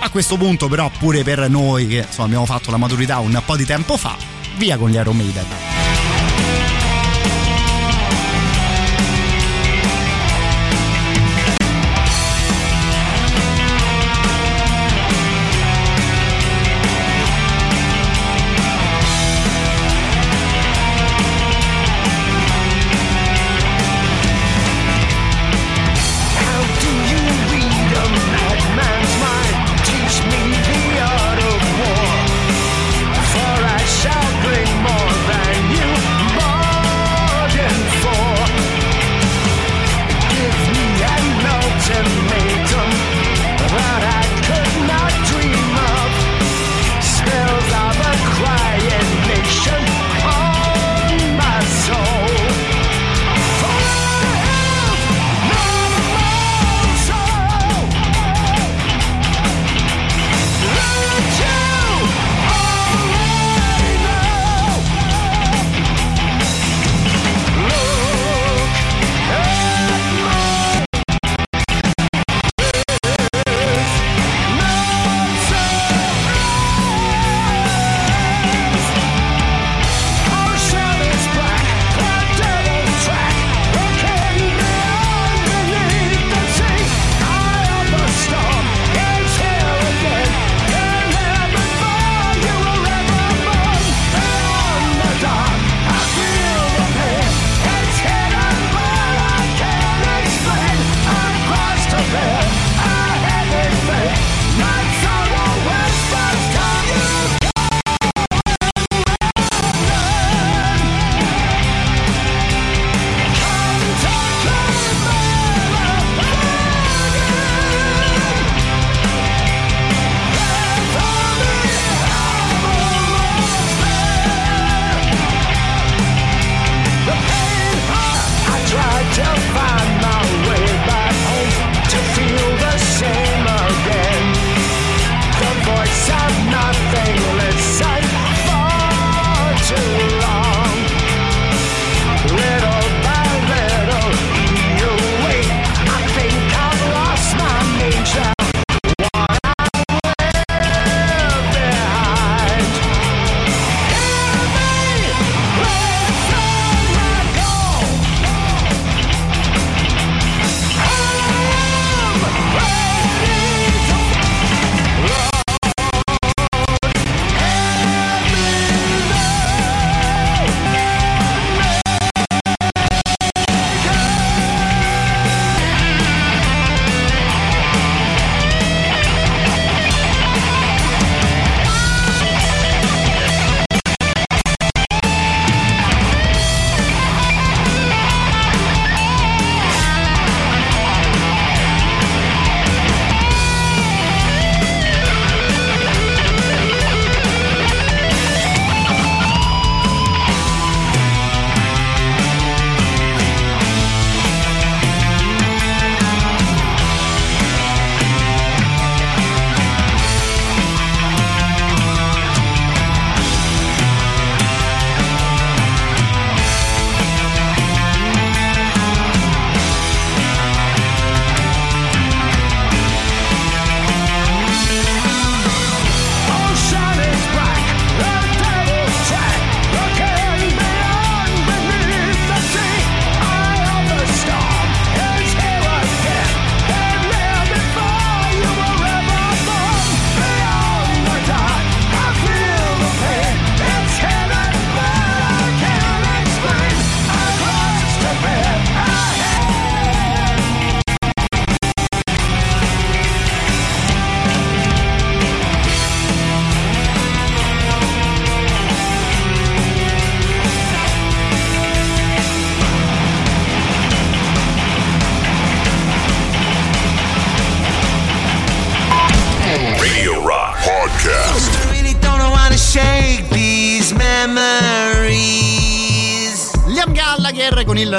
[0.03, 3.57] A questo punto però pure per noi che insomma, abbiamo fatto la maturità un po'
[3.57, 4.17] di tempo fa,
[4.61, 5.17] via con gli Iron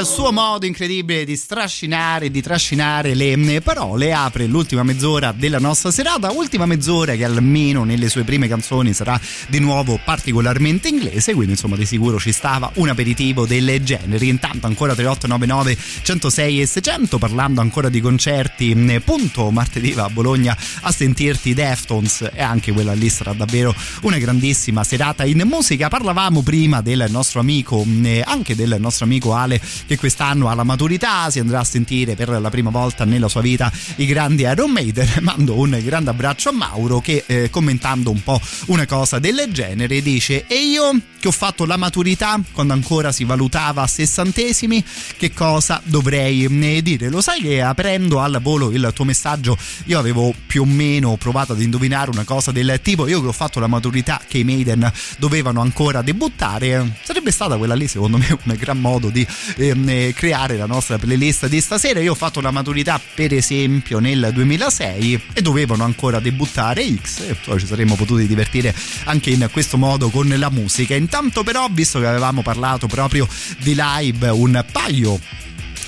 [0.05, 6.31] suo modo incredibile di strascinare, di trascinare le parole apre l'ultima mezz'ora della nostra serata,
[6.31, 11.75] ultima mezz'ora che almeno nelle sue prime canzoni sarà di nuovo particolarmente inglese, quindi insomma
[11.75, 14.25] di sicuro ci stava un aperitivo del genere.
[14.25, 20.57] Intanto ancora 3899 106 e 600 parlando ancora di concerti, punto martedì va a Bologna
[20.81, 25.89] a sentirti Deftones e anche quella lì sarà davvero una grandissima serata in musica.
[25.89, 29.61] Parlavamo prima del nostro amico, eh, anche del nostro amico Ale
[29.91, 33.41] che quest'anno ha la maturità, si andrà a sentire per la prima volta nella sua
[33.41, 35.09] vita i grandi Iron Maiden.
[35.21, 40.01] Mando un grande abbraccio a Mauro che eh, commentando un po' una cosa del genere
[40.01, 44.83] dice e io che ho fatto la maturità quando ancora si valutava a sessantesimi
[45.17, 47.09] che cosa dovrei eh, dire?
[47.09, 51.51] Lo sai che aprendo al volo il tuo messaggio io avevo più o meno provato
[51.51, 54.91] ad indovinare una cosa del tipo io che ho fatto la maturità che i Maiden
[55.17, 59.25] dovevano ancora debuttare sarebbe stata quella lì secondo me un gran modo di
[59.57, 61.99] ehm, eh, creare la nostra playlist di stasera.
[61.99, 67.35] Io ho fatto la maturità per esempio nel 2006 e dovevano ancora debuttare X e
[67.35, 68.73] poi ci saremmo potuti divertire
[69.05, 70.95] anche in questo modo con la musica.
[70.95, 73.27] Intanto però visto che avevamo parlato proprio
[73.59, 75.19] di live un paio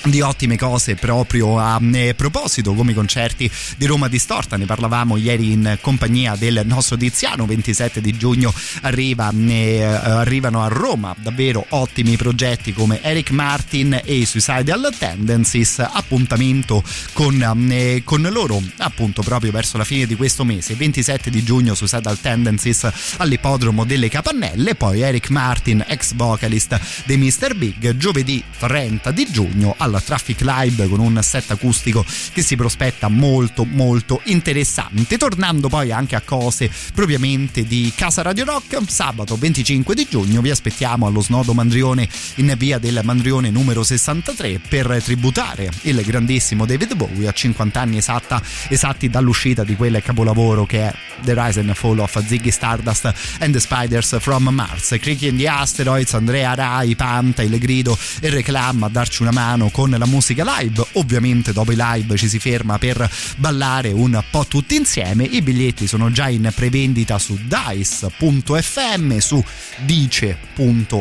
[0.04, 4.56] di ottime cose proprio a eh, proposito come i concerti di Roma Distorta.
[4.56, 7.46] Ne parlavamo ieri in compagnia del nostro Tiziano.
[7.46, 8.52] 27 di giugno
[8.82, 11.14] arriva, eh, arrivano a Roma.
[11.18, 16.82] Davvero ottimi progetti come Eric Martin e i Suicidal Tendencies appuntamento
[17.12, 20.74] con, eh, con loro appunto proprio verso la fine di questo mese.
[20.74, 24.74] 27 di giugno Suicidal Tendencies all'ippodromo delle Capannelle.
[24.74, 27.54] Poi Eric Martin ex vocalist dei Mr.
[27.54, 27.96] Big.
[27.96, 33.64] Giovedì 30 di giugno alla Traffic Live con un set acustico che si prospetta molto
[33.64, 35.16] molto interessante.
[35.16, 40.50] Tornando poi anche a cose propriamente di Casa Radio Rock, sabato 25 di giugno vi
[40.50, 46.94] aspettiamo allo Snodo Mandrione in via del Mandrione numero 63 per tributare il grandissimo David
[46.94, 51.74] Bowie a 50 anni esatta, esatti dall'uscita di quel capolavoro che è The Rise and
[51.74, 54.96] Fall of Ziggy Stardust and the Spiders from Mars.
[55.00, 59.70] Cricky and the Asteroids, Andrea Rai, Panta, Il Grido e Reclam a darci una mano
[59.70, 60.84] con la musica live.
[60.92, 65.24] Ovviamente dopo i live ci si ferma per ballare un po' tutti insieme.
[65.24, 69.44] I biglietti sono già in prevendita su dice.fm, su
[69.78, 70.98] dice.fm,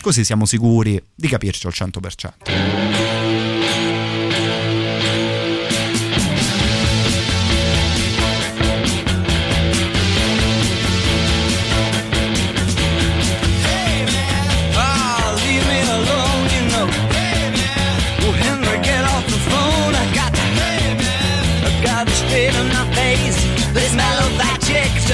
[0.00, 3.03] così siamo sicuri di capirci al 100%.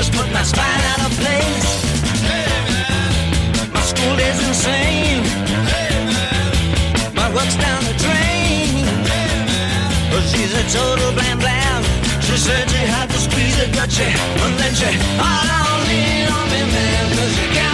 [0.01, 1.67] Just put my spine out of place.
[2.25, 5.21] Hey, My school is insane.
[5.73, 8.81] Hey, My work's down the drain.
[9.13, 11.83] Hey, But she's a total blam blam.
[12.27, 14.09] She said she had to squeeze it, but she,
[14.45, 14.91] and then she,
[15.27, 15.69] oh, don't
[16.37, 17.70] on me, man, 'cause you can't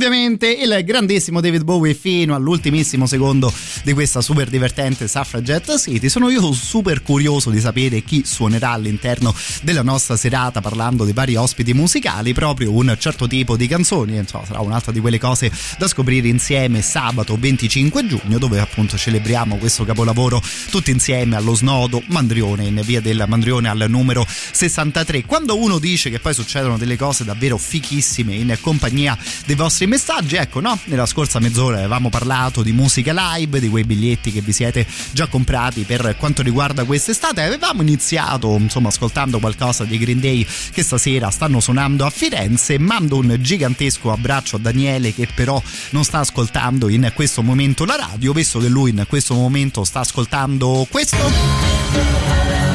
[0.00, 3.52] ovviamente il grandissimo David Bowie fino all'ultimissimo secondo
[3.82, 6.08] di questa super divertente Suffragette City.
[6.08, 11.36] Sono io super curioso di sapere chi suonerà all'interno della nostra serata parlando di vari
[11.36, 15.88] ospiti musicali, proprio un certo tipo di canzoni, insomma, sarà un'altra di quelle cose da
[15.88, 22.64] scoprire insieme sabato 25 giugno dove appunto celebriamo questo capolavoro tutti insieme allo snodo Mandrione
[22.64, 25.24] in via del Mandrione al numero 63.
[25.24, 29.16] Quando uno dice che poi succedono delle cose davvero fichissime in compagnia
[29.46, 33.84] dei vostri messaggi, ecco no, nella scorsa mezz'ora avevamo parlato di musica live, di quei
[33.84, 39.84] biglietti che vi siete già comprati per quanto riguarda quest'estate, avevamo iniziato insomma ascoltando qualcosa
[39.84, 45.14] di Green Day che stasera stanno suonando a Firenze, mando un gigantesco abbraccio a Daniele
[45.14, 49.34] che però non sta ascoltando in questo momento la radio, visto che lui in questo
[49.34, 52.69] momento sta ascoltando questo.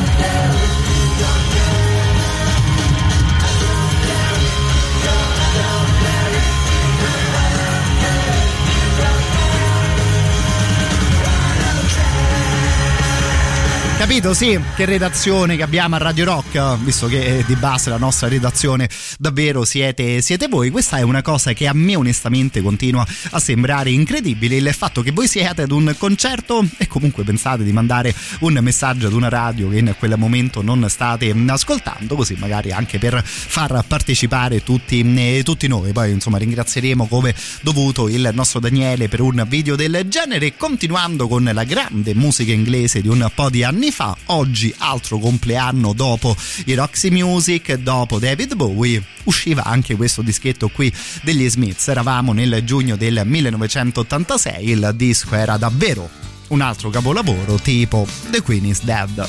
[14.05, 18.27] Capito, sì, che redazione che abbiamo a Radio Rock, visto che di base la nostra
[18.27, 18.87] redazione
[19.17, 20.69] davvero siete, siete voi.
[20.69, 25.09] Questa è una cosa che a me onestamente continua a sembrare incredibile, il fatto che
[25.09, 29.69] voi siete ad un concerto e comunque pensate di mandare un messaggio ad una radio
[29.69, 35.41] che in quel momento non state ascoltando, così magari anche per far partecipare tutti, eh,
[35.43, 35.93] tutti noi.
[35.93, 41.49] Poi insomma ringrazieremo come dovuto il nostro Daniele per un video del genere, continuando con
[41.51, 43.93] la grande musica inglese di un po' di anni fa.
[44.25, 46.35] Oggi, altro compleanno dopo
[46.65, 51.87] i Roxy Music, dopo David Bowie, usciva anche questo dischetto qui degli Smiths.
[51.87, 56.09] Eravamo nel giugno del 1986, il disco era davvero
[56.49, 59.27] un altro capolavoro tipo The Queen is Dead.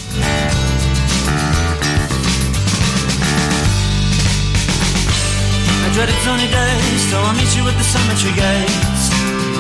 [5.85, 9.11] I dreaded sunny days, so I'll meet you at the cemetery gates.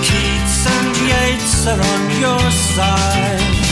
[0.03, 3.66] Keats and Yates are on your side.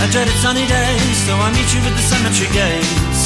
[0.00, 3.20] I dreaded sunny days, so I'll meet you at the cemetery gates.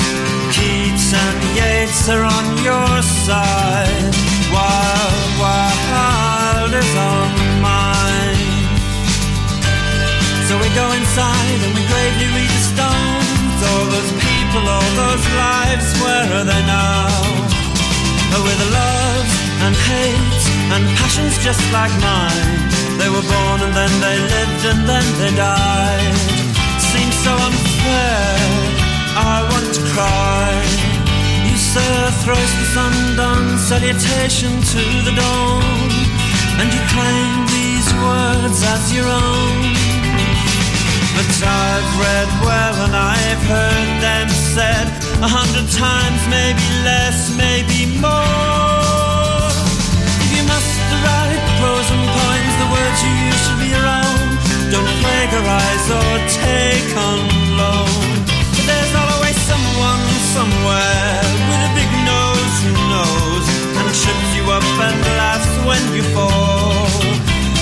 [0.50, 2.94] Keats and Yates are on your
[3.24, 4.10] side.
[4.50, 7.30] Wild, wild is on
[7.62, 8.74] mine.
[10.50, 13.58] So we go inside and we gravely read the stones.
[13.70, 17.06] All those people, all those lives, where are they now?
[18.34, 19.34] With loves
[19.64, 20.44] and hates
[20.74, 22.66] and passions just like mine.
[22.98, 26.43] They were born and then they lived and then they died.
[27.24, 28.36] So unfair.
[29.16, 30.52] I want to cry.
[31.48, 35.64] You a thrice the undone salutation to the dawn,
[36.60, 39.56] and you claim these words as your own.
[41.16, 44.86] But I've read well and I've heard them said
[45.24, 49.48] a hundred times, maybe less, maybe more.
[50.20, 53.86] If you must write pros and points, the words you use should be your
[55.24, 57.18] Don't or take on
[57.56, 57.88] loan.
[58.54, 60.04] But there's always someone
[60.36, 63.46] somewhere with a big nose who knows
[63.78, 66.84] and trips you up and laughs when you fall.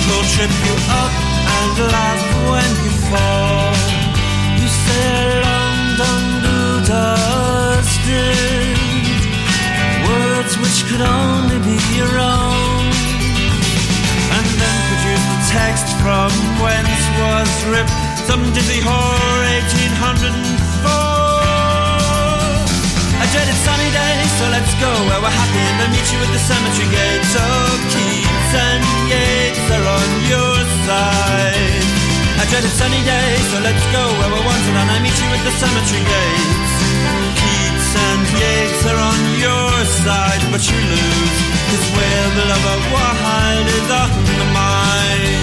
[0.03, 1.13] He'll trip you up
[1.55, 3.71] and laugh when you fall.
[4.59, 6.23] You say London
[6.83, 8.43] dusted
[10.03, 12.62] words which could only be your own,
[15.53, 16.33] text from
[16.65, 17.93] whence was ripped
[18.25, 20.89] some dizzy whore 1804.
[23.21, 26.31] A dreaded sunny day, so let's go where we're happy and then meet you at
[26.33, 27.25] the cemetery gate.
[27.29, 27.45] So
[27.93, 28.81] Keats and
[29.13, 30.57] Yates are on your
[30.89, 31.85] side.
[32.41, 35.43] A dreaded sunny day, so let's go where we're wanted and I meet you at
[35.45, 36.73] the cemetery gates.
[37.37, 41.37] Keats and Yates are on your side, but you lose.
[41.69, 44.09] Cause where the lover wide is on
[44.41, 45.42] the mind.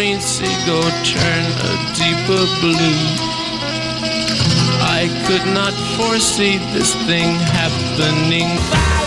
[0.00, 3.32] Indigo turn a deeper blue.
[4.80, 9.01] I could not foresee this thing happening.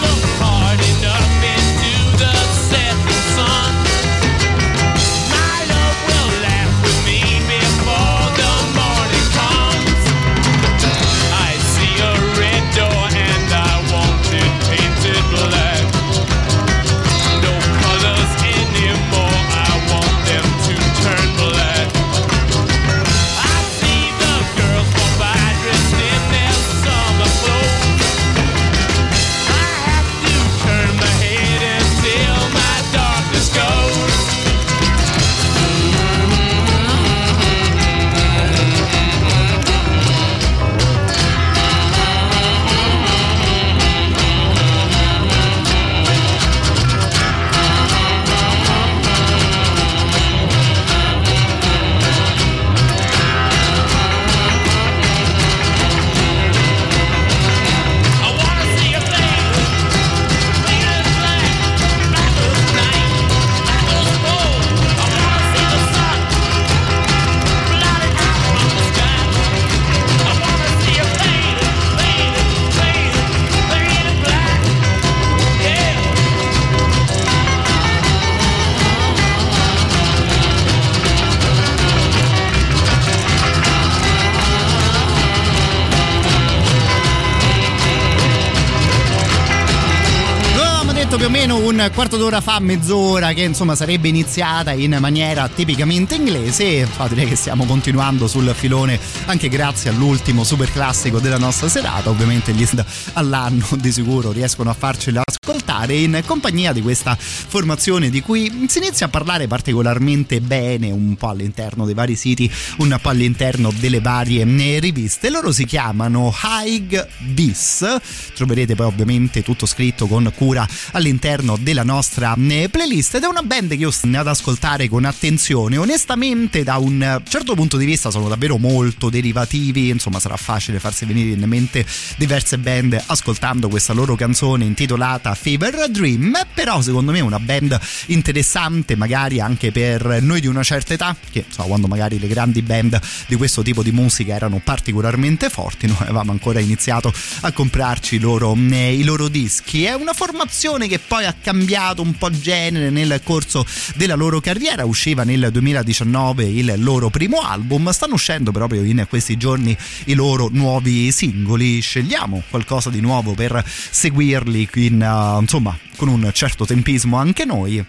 [91.92, 96.64] Quarto d'ora fa, mezz'ora, che insomma sarebbe iniziata in maniera tipicamente inglese.
[96.64, 102.10] Infatti direi che stiamo continuando sul filone anche grazie all'ultimo super classico della nostra serata.
[102.10, 102.66] Ovviamente gli
[103.14, 108.80] all'anno di sicuro riescono a farcela ascoltare in compagnia di questa formazione di cui si
[108.80, 114.02] inizia a parlare particolarmente bene un po' all'interno dei vari siti, un po' all'interno delle
[114.02, 115.30] varie eh, riviste.
[115.30, 117.86] Loro si chiamano Haig Bis.
[118.34, 123.42] Troverete poi ovviamente tutto scritto con cura all'interno della nostra eh, playlist ed è una
[123.42, 125.78] band che io sto ad ascoltare con attenzione.
[125.78, 131.06] Onestamente da un certo punto di vista sono davvero molto derivativi, insomma sarà facile farsi
[131.06, 131.86] venire in mente
[132.18, 137.80] diverse band ascoltando questa loro canzone intitolata Fever Dream, però secondo me è una band
[138.08, 142.62] interessante magari anche per noi di una certa età, che insomma quando magari le grandi
[142.62, 148.20] band di questo tipo di musica erano particolarmente forti, noi avevamo ancora iniziato a comprarci
[148.20, 149.84] loro, eh, i loro dischi.
[149.84, 151.64] È una formazione che poi ha cambiato
[152.02, 153.66] un po' genere nel corso
[153.96, 159.36] della loro carriera, usciva nel 2019 il loro primo album, stanno uscendo proprio in questi
[159.36, 159.76] giorni
[160.06, 166.30] i loro nuovi singoli, scegliamo qualcosa di nuovo per seguirli in, uh, insomma con un
[166.34, 167.84] certo tempismo anche noi.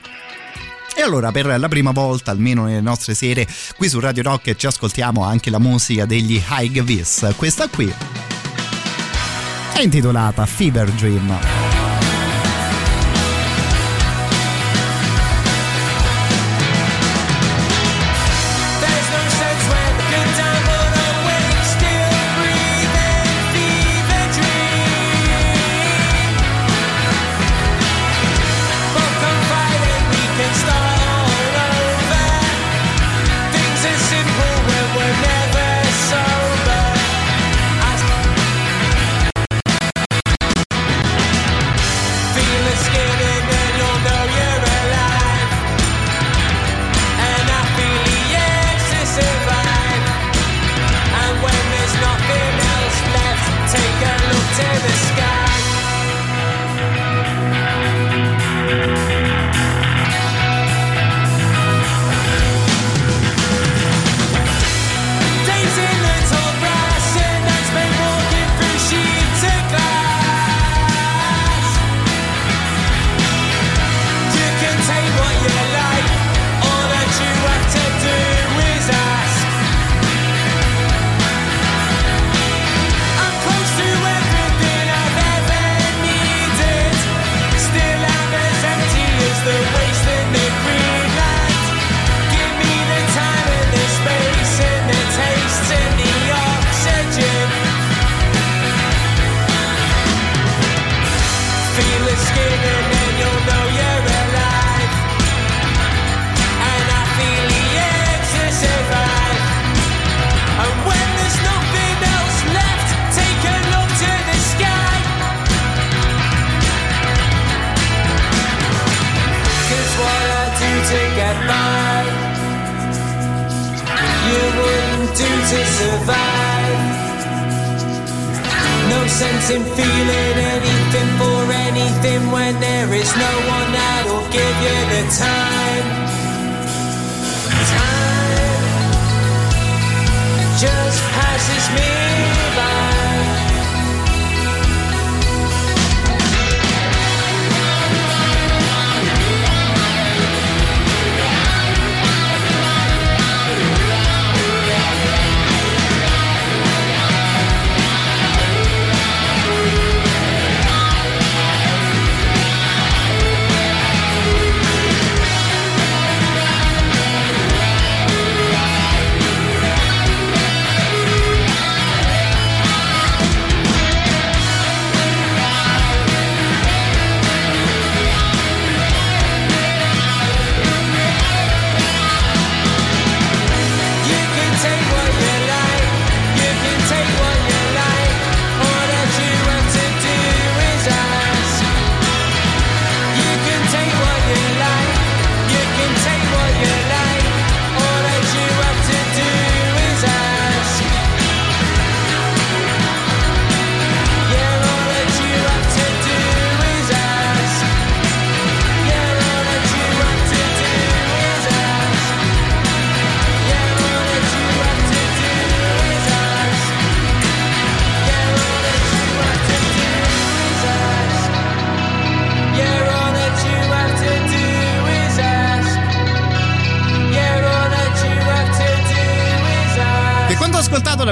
[0.99, 3.47] E allora per la prima volta, almeno nelle nostre sere,
[3.77, 7.35] qui su Radio Rock ci ascoltiamo anche la musica degli High Vis.
[7.37, 7.93] Questa qui
[9.75, 11.76] è intitolata Fever Dream.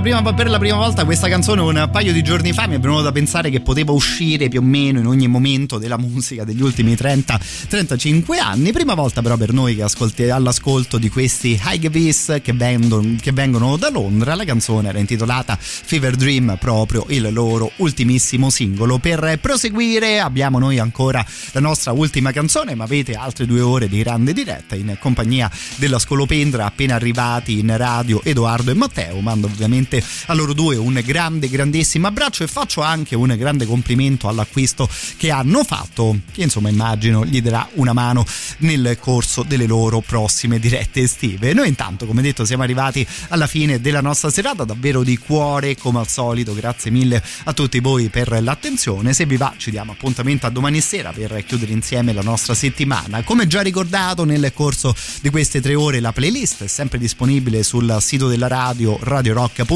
[0.04, 3.00] Prima- per la prima volta questa canzone un paio di giorni fa mi è venuto
[3.00, 6.92] da pensare che poteva uscire più o meno in ogni momento della musica degli ultimi
[6.92, 8.70] 30-35 anni.
[8.70, 13.78] Prima volta però per noi che ascolti all'ascolto di questi Highvis che, vengono- che vengono
[13.78, 18.98] da Londra, la canzone era intitolata Fever Dream, proprio il loro ultimissimo singolo.
[18.98, 23.98] Per proseguire abbiamo noi ancora la nostra ultima canzone, ma avete altre due ore di
[24.00, 29.20] grande diretta in compagnia della Scolopendra appena arrivati in radio Edoardo e Matteo.
[29.20, 29.93] Mando ovviamente
[30.26, 35.30] a loro due un grande, grandissimo abbraccio e faccio anche un grande complimento all'acquisto che
[35.30, 38.24] hanno fatto, che insomma immagino gli darà una mano
[38.58, 41.52] nel corso delle loro prossime dirette estive.
[41.52, 45.98] Noi intanto, come detto, siamo arrivati alla fine della nostra serata, davvero di cuore come
[45.98, 46.54] al solito.
[46.54, 49.12] Grazie mille a tutti voi per l'attenzione.
[49.12, 53.22] Se vi va, ci diamo appuntamento a domani sera per chiudere insieme la nostra settimana.
[53.22, 57.96] Come già ricordato nel corso di queste tre ore, la playlist è sempre disponibile sul
[58.00, 58.98] sito della radio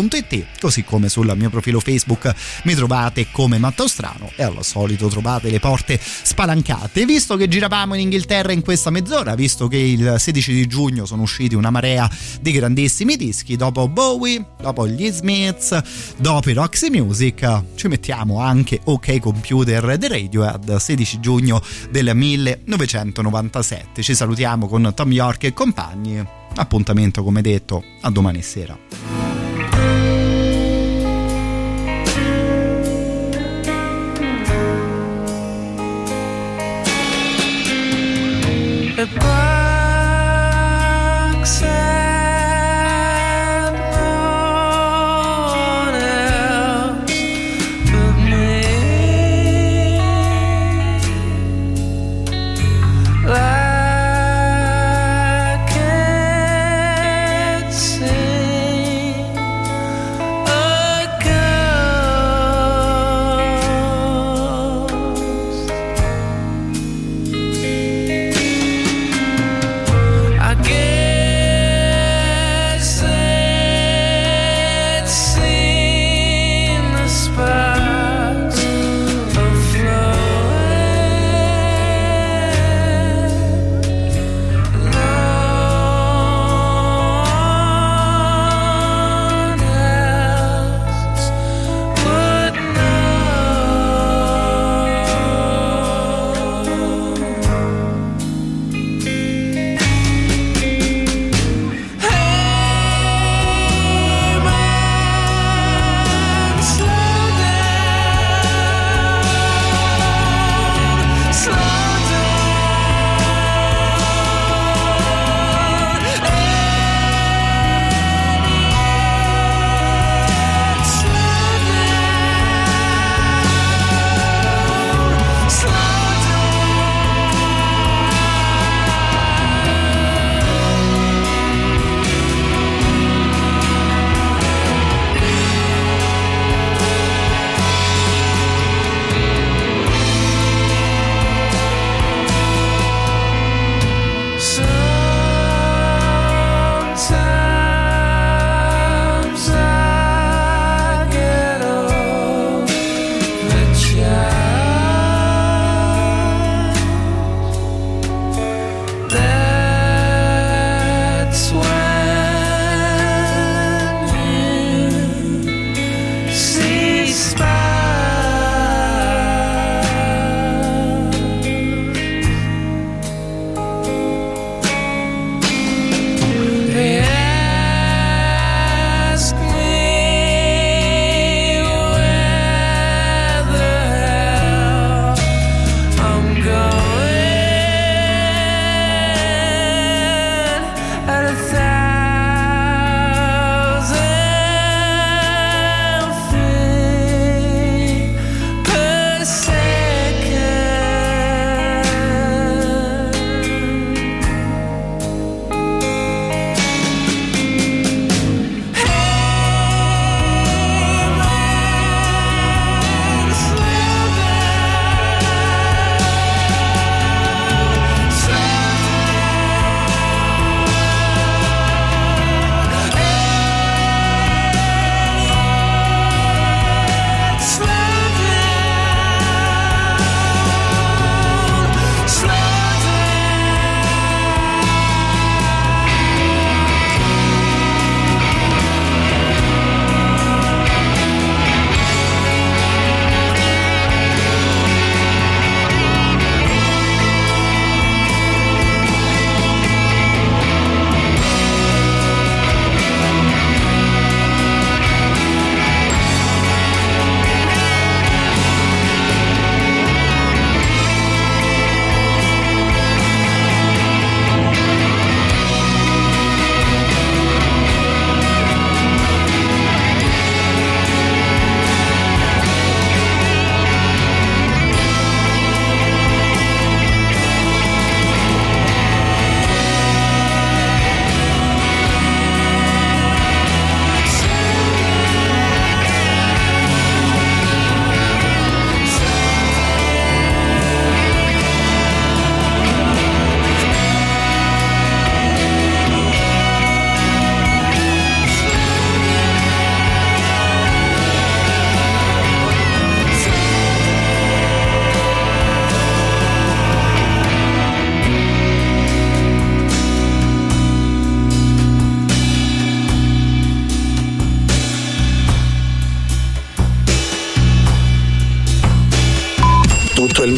[0.08, 5.50] radiorock.it, così come sul mio profilo Facebook mi trovate come Mattaustrano e al solito trovate
[5.50, 7.04] le porte spalancate.
[7.04, 11.22] Visto che giravamo in Inghilterra in questa mezz'ora, visto che il 16 di giugno sono
[11.22, 15.80] usciti una marea di grandissimi dischi, dopo Bowie, dopo gli Smiths,
[16.16, 24.02] dopo i Roxy Music, ci mettiamo anche OK Computer The Radiohead 16 giugno del 1997.
[24.02, 26.24] Ci salutiamo con Tom York e compagni.
[26.54, 29.27] Appuntamento come detto a domani sera.
[38.98, 39.27] A